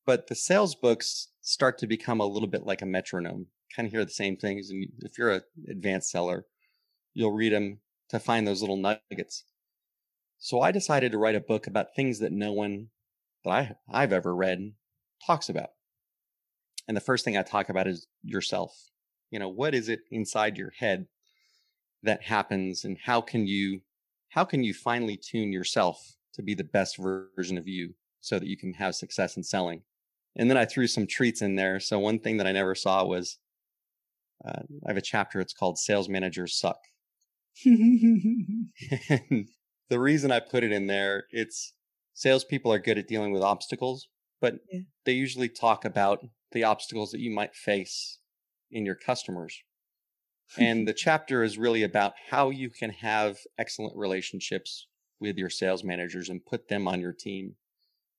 but 0.07 0.29
the 0.29 0.37
sales 0.37 0.77
books 0.77 1.27
start 1.41 1.77
to 1.79 1.89
become 1.89 2.21
a 2.21 2.27
little 2.27 2.49
bit 2.49 2.65
like 2.67 2.83
a 2.83 2.87
metronome. 2.87 3.47
Kind 3.75 3.87
of 3.87 3.93
hear 3.93 4.05
the 4.05 4.11
same 4.11 4.37
things. 4.37 4.71
And 4.71 4.87
if 5.01 5.19
you're 5.19 5.31
an 5.31 5.43
advanced 5.69 6.11
seller, 6.11 6.47
you'll 7.15 7.33
read 7.33 7.53
them 7.53 7.79
to 8.11 8.19
find 8.19 8.47
those 8.47 8.61
little 8.61 8.77
nuggets. 8.77 9.45
So 10.39 10.61
I 10.61 10.73
decided 10.73 11.13
to 11.13 11.19
write 11.19 11.35
a 11.35 11.41
book 11.41 11.67
about 11.67 11.95
things 11.95 12.19
that 12.19 12.33
no 12.33 12.53
one 12.53 12.89
that 13.45 13.51
I, 13.51 13.75
I've 13.91 14.13
ever 14.13 14.35
read 14.35 14.73
talks 15.25 15.49
about. 15.49 15.71
And 16.89 16.97
the 16.97 17.01
first 17.01 17.25
thing 17.25 17.37
I 17.37 17.43
talk 17.43 17.69
about 17.69 17.87
is 17.87 18.07
yourself. 18.23 18.91
You 19.31 19.39
know, 19.39 19.49
what 19.49 19.75
is 19.75 19.89
it 19.89 20.01
inside 20.11 20.59
your 20.59 20.73
head 20.79 21.07
that 22.03 22.25
happens 22.25 22.85
and 22.85 22.99
how 23.05 23.21
can 23.21 23.47
you 23.47 23.81
how 24.31 24.45
can 24.45 24.65
you 24.65 24.73
finally 24.75 25.17
tune 25.17 25.53
yourself 25.53 26.17
to 26.35 26.43
be 26.43 26.55
the 26.55 26.65
best 26.65 26.97
version 26.97 27.59
of 27.59 27.69
you 27.69 27.95
so 28.21 28.39
that 28.39 28.49
you 28.49 28.57
can 28.57 28.73
have 28.75 28.95
success 28.95 29.37
in 29.37 29.43
selling? 29.43 29.83
And 30.37 30.49
then 30.49 30.57
I 30.57 30.65
threw 30.65 30.87
some 30.87 31.07
treats 31.07 31.43
in 31.43 31.57
there. 31.57 31.79
So 31.79 31.99
one 31.99 32.19
thing 32.19 32.39
that 32.39 32.47
I 32.47 32.53
never 32.53 32.75
saw 32.75 33.05
was 33.05 33.39
uh, 34.45 34.63
I 34.87 34.91
have 34.91 34.97
a 34.97 35.03
chapter. 35.03 35.41
It's 35.41 35.55
called 35.55 35.79
"Sales 35.79 36.09
Managers 36.09 36.59
Suck." 36.59 36.79
and 37.65 38.69
the 39.89 40.01
reason 40.01 40.33
I 40.33 40.41
put 40.41 40.65
it 40.65 40.73
in 40.73 40.87
there, 40.87 41.25
it's 41.31 41.75
salespeople 42.15 42.73
are 42.73 42.79
good 42.79 42.99
at 42.99 43.09
dealing 43.09 43.33
with 43.33 43.43
obstacles, 43.43 44.09
but 44.41 44.55
yeah. 44.71 44.81
they 45.05 45.13
usually 45.13 45.49
talk 45.49 45.85
about 45.85 46.21
the 46.53 46.65
obstacles 46.65 47.11
that 47.11 47.21
you 47.21 47.31
might 47.31 47.55
face 47.55 48.19
in 48.71 48.85
your 48.85 48.95
customers. 48.95 49.63
and 50.57 50.87
the 50.87 50.95
chapter 50.97 51.43
is 51.43 51.59
really 51.59 51.83
about 51.83 52.13
how 52.31 52.51
you 52.51 52.71
can 52.71 52.91
have 52.91 53.39
excellent 53.59 53.97
relationships 53.97 54.87
with 55.21 55.37
your 55.37 55.51
sales 55.51 55.85
managers 55.85 56.29
and 56.29 56.45
put 56.45 56.69
them 56.69 56.89
on 56.89 57.01
your 57.01 57.13
team. 57.13 57.55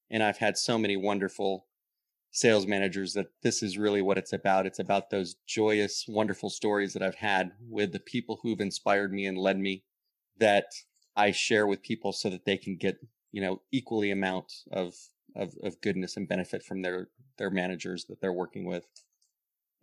And 0.09 0.23
I've 0.23 0.37
had 0.37 0.57
so 0.57 0.77
many 0.77 0.95
wonderful 0.95 1.67
sales 2.33 2.65
managers 2.65 3.13
that 3.13 3.27
this 3.43 3.61
is 3.61 3.77
really 3.77 4.01
what 4.01 4.17
it's 4.17 4.33
about. 4.33 4.65
It's 4.65 4.79
about 4.79 5.11
those 5.11 5.35
joyous, 5.47 6.05
wonderful 6.07 6.49
stories 6.49 6.91
that 6.93 7.03
I've 7.03 7.15
had 7.15 7.51
with 7.69 7.93
the 7.93 7.99
people 7.99 8.39
who've 8.41 8.59
inspired 8.59 9.13
me 9.13 9.27
and 9.27 9.37
led 9.37 9.59
me 9.59 9.83
that 10.39 10.65
I 11.15 11.29
share 11.29 11.67
with 11.67 11.83
people 11.83 12.11
so 12.11 12.31
that 12.31 12.43
they 12.43 12.57
can 12.57 12.75
get, 12.75 12.97
you 13.31 13.39
know, 13.39 13.61
equally 13.71 14.09
amount 14.09 14.51
of, 14.71 14.95
of, 15.35 15.53
of 15.63 15.79
goodness 15.81 16.17
and 16.17 16.27
benefit 16.27 16.63
from 16.63 16.81
their, 16.81 17.09
their 17.37 17.51
managers 17.51 18.05
that 18.05 18.19
they're 18.19 18.33
working 18.33 18.65
with. 18.65 18.87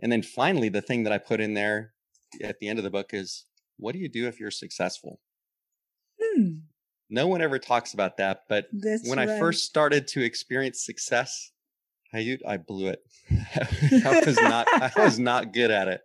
And 0.00 0.10
then 0.10 0.22
finally, 0.22 0.68
the 0.68 0.82
thing 0.82 1.04
that 1.04 1.12
I 1.12 1.18
put 1.18 1.40
in 1.40 1.54
there 1.54 1.92
at 2.42 2.58
the 2.58 2.66
end 2.66 2.80
of 2.80 2.82
the 2.82 2.90
book 2.90 3.10
is 3.12 3.44
what 3.76 3.92
do 3.92 4.00
you 4.00 4.08
do 4.08 4.26
if 4.26 4.40
you're 4.40 4.50
successful? 4.50 5.20
Hmm. 6.20 6.50
No 7.08 7.28
one 7.28 7.42
ever 7.42 7.60
talks 7.60 7.94
about 7.94 8.16
that, 8.16 8.42
but 8.48 8.66
That's 8.72 9.08
when 9.08 9.18
right. 9.18 9.28
I 9.28 9.38
first 9.38 9.64
started 9.64 10.08
to 10.08 10.22
experience 10.22 10.84
success, 10.84 11.52
I 12.12 12.38
I 12.46 12.56
blew 12.56 12.88
it. 12.88 13.02
I 13.30 14.22
was 14.26 14.36
not 14.36 14.66
I 14.70 14.92
was 14.96 15.18
not 15.18 15.52
good 15.52 15.70
at 15.70 15.88
it. 15.88 16.00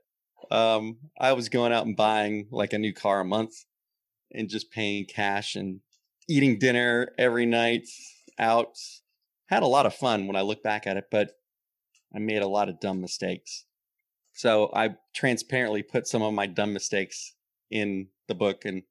Um, 0.52 0.98
I 1.20 1.34
was 1.34 1.50
going 1.50 1.74
out 1.74 1.86
and 1.86 1.96
buying 1.96 2.48
like 2.52 2.74
a 2.74 2.78
new 2.78 2.94
car 2.94 3.22
a 3.22 3.26
month 3.26 3.54
and 4.32 4.50
just 4.50 4.72
paying 4.72 5.06
cash 5.06 5.56
and 5.56 5.80
eating 6.30 6.60
dinner 6.60 7.10
every 7.18 7.46
night 7.46 7.88
out. 8.38 8.78
Had 9.48 9.64
a 9.64 9.68
lot 9.68 9.86
of 9.86 9.94
fun 9.94 10.28
when 10.28 10.36
I 10.36 10.42
look 10.42 10.64
back 10.64 10.88
at 10.88 10.98
it, 10.98 11.06
but 11.12 11.32
I 12.16 12.20
made 12.20 12.42
a 12.42 12.48
lot 12.48 12.70
of 12.70 12.80
dumb 12.80 13.02
mistakes. 13.02 13.66
So 14.34 14.70
I 14.74 14.96
transparently 15.16 15.84
put 15.84 16.08
some 16.08 16.22
of 16.22 16.34
my 16.34 16.46
dumb 16.46 16.74
mistakes 16.74 17.34
in 17.72 18.08
the 18.28 18.36
book. 18.36 18.66
And 18.66 18.84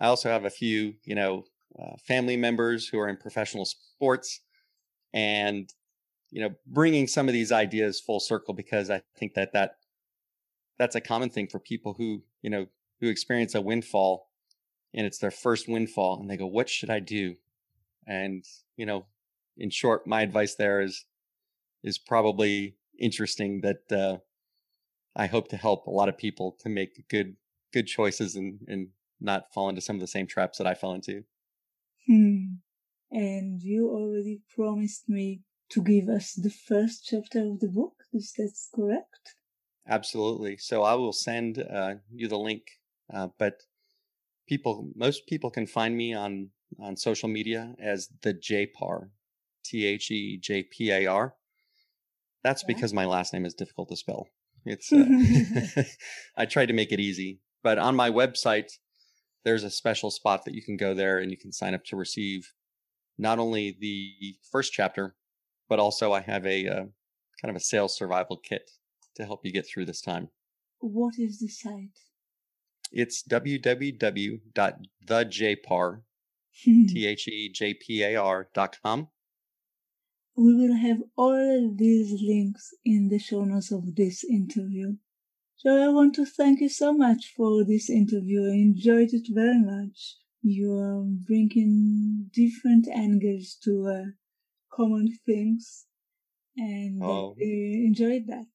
I 0.00 0.06
also 0.06 0.30
have 0.30 0.44
a 0.44 0.50
few, 0.50 0.94
you 1.04 1.14
know, 1.14 1.44
uh, 1.78 1.96
family 2.06 2.36
members 2.36 2.88
who 2.88 2.98
are 2.98 3.08
in 3.08 3.16
professional 3.16 3.66
sports 3.66 4.40
and, 5.12 5.70
you 6.30 6.40
know, 6.40 6.50
bringing 6.66 7.06
some 7.06 7.28
of 7.28 7.32
these 7.32 7.52
ideas 7.52 8.00
full 8.00 8.20
circle 8.20 8.54
because 8.54 8.90
I 8.90 9.02
think 9.18 9.34
that 9.34 9.52
that 9.52 9.76
that's 10.78 10.94
a 10.94 11.00
common 11.00 11.30
thing 11.30 11.48
for 11.48 11.58
people 11.58 11.94
who, 11.94 12.22
you 12.42 12.50
know, 12.50 12.66
who 13.00 13.08
experience 13.08 13.54
a 13.54 13.60
windfall 13.60 14.30
and 14.94 15.06
it's 15.06 15.18
their 15.18 15.30
first 15.30 15.68
windfall 15.68 16.18
and 16.20 16.30
they 16.30 16.36
go, 16.36 16.46
what 16.46 16.68
should 16.68 16.90
I 16.90 17.00
do? 17.00 17.36
And, 18.06 18.44
you 18.76 18.86
know, 18.86 19.06
in 19.56 19.70
short, 19.70 20.06
my 20.06 20.22
advice 20.22 20.54
there 20.54 20.80
is, 20.80 21.04
is 21.82 21.98
probably 21.98 22.76
interesting 22.98 23.62
that, 23.62 23.90
uh, 23.90 24.18
I 25.16 25.26
hope 25.26 25.48
to 25.48 25.56
help 25.56 25.86
a 25.86 25.90
lot 25.90 26.10
of 26.10 26.18
people 26.18 26.56
to 26.60 26.68
make 26.68 27.08
good 27.08 27.36
good 27.72 27.86
choices 27.86 28.36
and 28.36 28.60
and 28.68 28.88
not 29.20 29.52
fall 29.52 29.68
into 29.70 29.80
some 29.80 29.96
of 29.96 30.00
the 30.00 30.06
same 30.06 30.26
traps 30.26 30.58
that 30.58 30.66
I 30.66 30.74
fell 30.74 30.92
into. 30.92 31.24
Hmm. 32.06 32.56
And 33.10 33.62
you 33.62 33.88
already 33.88 34.40
promised 34.54 35.08
me 35.08 35.40
to 35.70 35.82
give 35.82 36.08
us 36.08 36.34
the 36.34 36.50
first 36.50 37.06
chapter 37.06 37.40
of 37.40 37.60
the 37.60 37.68
book. 37.68 37.94
Is 38.12 38.32
that 38.36 38.52
correct? 38.74 39.34
Absolutely. 39.88 40.56
So 40.56 40.82
I 40.82 40.94
will 40.94 41.12
send 41.12 41.58
uh, 41.58 41.94
you 42.12 42.28
the 42.28 42.38
link. 42.38 42.62
Uh, 43.12 43.28
but 43.38 43.54
people, 44.48 44.90
most 44.94 45.26
people 45.26 45.50
can 45.50 45.66
find 45.66 45.96
me 45.96 46.14
on 46.14 46.50
on 46.80 46.96
social 46.96 47.28
media 47.28 47.74
as 47.80 48.08
the 48.22 48.34
JPAR, 48.34 49.10
T 49.64 49.86
H 49.86 50.10
E 50.10 50.38
J 50.38 50.64
P 50.64 50.90
A 50.90 51.06
R. 51.06 51.34
That's 52.42 52.62
yeah. 52.62 52.74
because 52.74 52.92
my 52.92 53.04
last 53.04 53.32
name 53.32 53.46
is 53.46 53.54
difficult 53.54 53.88
to 53.90 53.96
spell. 53.96 54.28
It's 54.64 54.92
uh, 54.92 55.84
I 56.36 56.46
tried 56.46 56.66
to 56.66 56.72
make 56.72 56.90
it 56.90 57.00
easy, 57.00 57.40
but 57.62 57.78
on 57.78 57.94
my 57.94 58.10
website 58.10 58.72
there's 59.44 59.62
a 59.62 59.70
special 59.70 60.10
spot 60.10 60.44
that 60.44 60.54
you 60.54 60.62
can 60.62 60.76
go 60.76 60.92
there 60.92 61.18
and 61.18 61.30
you 61.30 61.36
can 61.36 61.52
sign 61.52 61.72
up 61.72 61.84
to 61.84 61.94
receive 61.94 62.52
not 63.16 63.38
only 63.38 63.76
the 63.78 64.34
first 64.50 64.72
chapter, 64.72 65.14
but 65.68 65.78
also 65.78 66.12
I 66.12 66.20
have 66.20 66.46
a 66.46 66.68
uh, 66.68 66.84
kind 67.40 67.50
of 67.50 67.56
a 67.56 67.60
sales 67.60 67.96
survival 67.96 68.36
kit 68.36 68.70
to 69.16 69.24
help 69.24 69.40
you 69.44 69.52
get 69.52 69.66
through 69.66 69.86
this 69.86 70.00
time. 70.00 70.28
What 70.78 71.14
is 71.18 71.38
the 71.38 71.48
site? 71.48 71.98
It's 72.92 73.22
www.thejpar, 73.22 74.42
T 76.64 77.06
H 77.06 77.28
E 77.28 77.52
J 77.52 77.74
P 77.74 78.02
A 78.02 78.16
R 78.16 78.48
dot 78.54 78.78
com. 78.82 79.08
We 80.36 80.54
will 80.54 80.76
have 80.76 81.02
all 81.16 81.74
these 81.74 82.12
links 82.22 82.74
in 82.84 83.08
the 83.08 83.18
show 83.18 83.44
notes 83.44 83.72
of 83.72 83.96
this 83.96 84.22
interview. 84.22 84.96
So 85.56 85.82
I 85.82 85.88
want 85.88 86.14
to 86.16 86.26
thank 86.26 86.60
you 86.60 86.68
so 86.68 86.92
much 86.92 87.32
for 87.34 87.64
this 87.64 87.88
interview. 87.88 88.44
I 88.44 88.56
enjoyed 88.56 89.14
it 89.14 89.28
very 89.30 89.58
much. 89.58 90.18
You 90.42 90.76
are 90.78 91.02
bringing 91.02 92.30
different 92.32 92.86
angles 92.86 93.56
to 93.64 93.88
uh, 93.88 94.04
common 94.76 95.08
things, 95.24 95.86
and 96.56 97.02
oh, 97.02 97.34
I 97.40 97.44
enjoyed 97.90 98.26
that. 98.28 98.46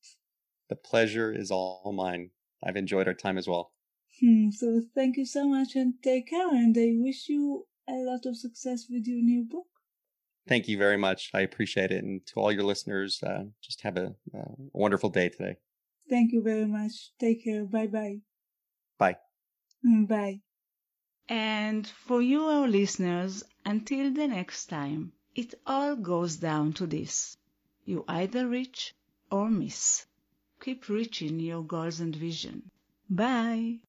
The 0.70 0.76
pleasure 0.76 1.34
is 1.34 1.52
all 1.52 1.94
mine. 1.94 2.30
I've 2.64 2.78
enjoyed 2.78 3.08
our 3.08 3.14
time 3.14 3.38
as 3.38 3.48
well. 3.48 3.74
Hmm, 4.20 4.52
so 4.52 4.82
thank 4.94 5.18
you 5.18 5.26
so 5.26 5.48
much 5.48 5.76
and 5.76 5.96
take 6.04 6.30
care. 6.30 6.50
And 6.50 6.78
I 6.78 6.94
wish 6.96 7.28
you 7.28 7.66
a 7.90 7.94
lot 7.94 8.26
of 8.26 8.38
success 8.38 8.86
with 8.90 9.08
your 9.08 9.22
new 9.22 9.44
book. 9.44 9.68
Thank 10.48 10.68
you 10.68 10.78
very 10.78 10.98
much. 10.98 11.32
I 11.34 11.42
appreciate 11.42 11.92
it. 11.92 12.04
And 12.04 12.26
to 12.28 12.40
all 12.40 12.52
your 12.52 12.64
listeners, 12.64 13.22
uh, 13.24 13.44
just 13.62 13.82
have 13.82 13.98
a, 13.98 14.14
a 14.34 14.44
wonderful 14.74 15.10
day 15.10 15.30
today. 15.30 15.56
Thank 16.10 16.32
you 16.34 16.42
very 16.42 16.66
much. 16.66 17.12
Take 17.20 17.44
care. 17.44 17.66
Bye 17.66 17.88
bye. 17.88 18.18
Bye. 18.98 19.18
Mm, 19.86 20.08
bye. 20.08 20.40
And 21.30 21.88
for 21.88 22.22
you, 22.22 22.44
our 22.44 22.68
listeners, 22.68 23.44
until 23.66 24.14
the 24.14 24.28
next 24.28 24.66
time, 24.66 25.14
it 25.36 25.54
all 25.66 25.96
goes 25.96 26.38
down 26.38 26.74
to 26.74 26.88
this. 26.88 27.38
You 27.86 28.04
either 28.08 28.48
reach 28.48 28.96
or 29.30 29.50
miss. 29.50 30.06
Keep 30.62 30.90
reaching 30.90 31.40
your 31.40 31.64
goals 31.64 32.00
and 32.00 32.16
vision. 32.16 32.70
Bye. 33.10 33.80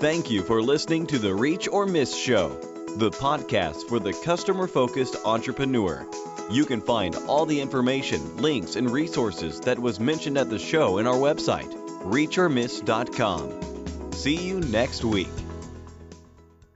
Thank 0.00 0.30
you 0.30 0.42
for 0.42 0.62
listening 0.62 1.06
to 1.08 1.18
the 1.18 1.34
Reach 1.34 1.68
or 1.68 1.86
Miss 1.86 2.16
Show 2.16 2.60
the 2.98 3.10
podcast 3.10 3.88
for 3.88 3.98
the 4.00 4.12
customer 4.12 4.66
focused 4.66 5.14
entrepreneur. 5.24 6.04
You 6.50 6.64
can 6.64 6.80
find 6.80 7.14
all 7.28 7.46
the 7.46 7.60
information, 7.60 8.38
links, 8.38 8.74
and 8.74 8.90
resources 8.90 9.60
that 9.60 9.78
was 9.78 10.00
mentioned 10.00 10.36
at 10.36 10.50
the 10.50 10.58
show 10.58 10.98
in 10.98 11.06
our 11.06 11.14
website, 11.14 11.72
reachormiss.com. 12.02 14.12
See 14.12 14.36
you 14.36 14.58
next 14.60 15.04
week. 15.04 15.28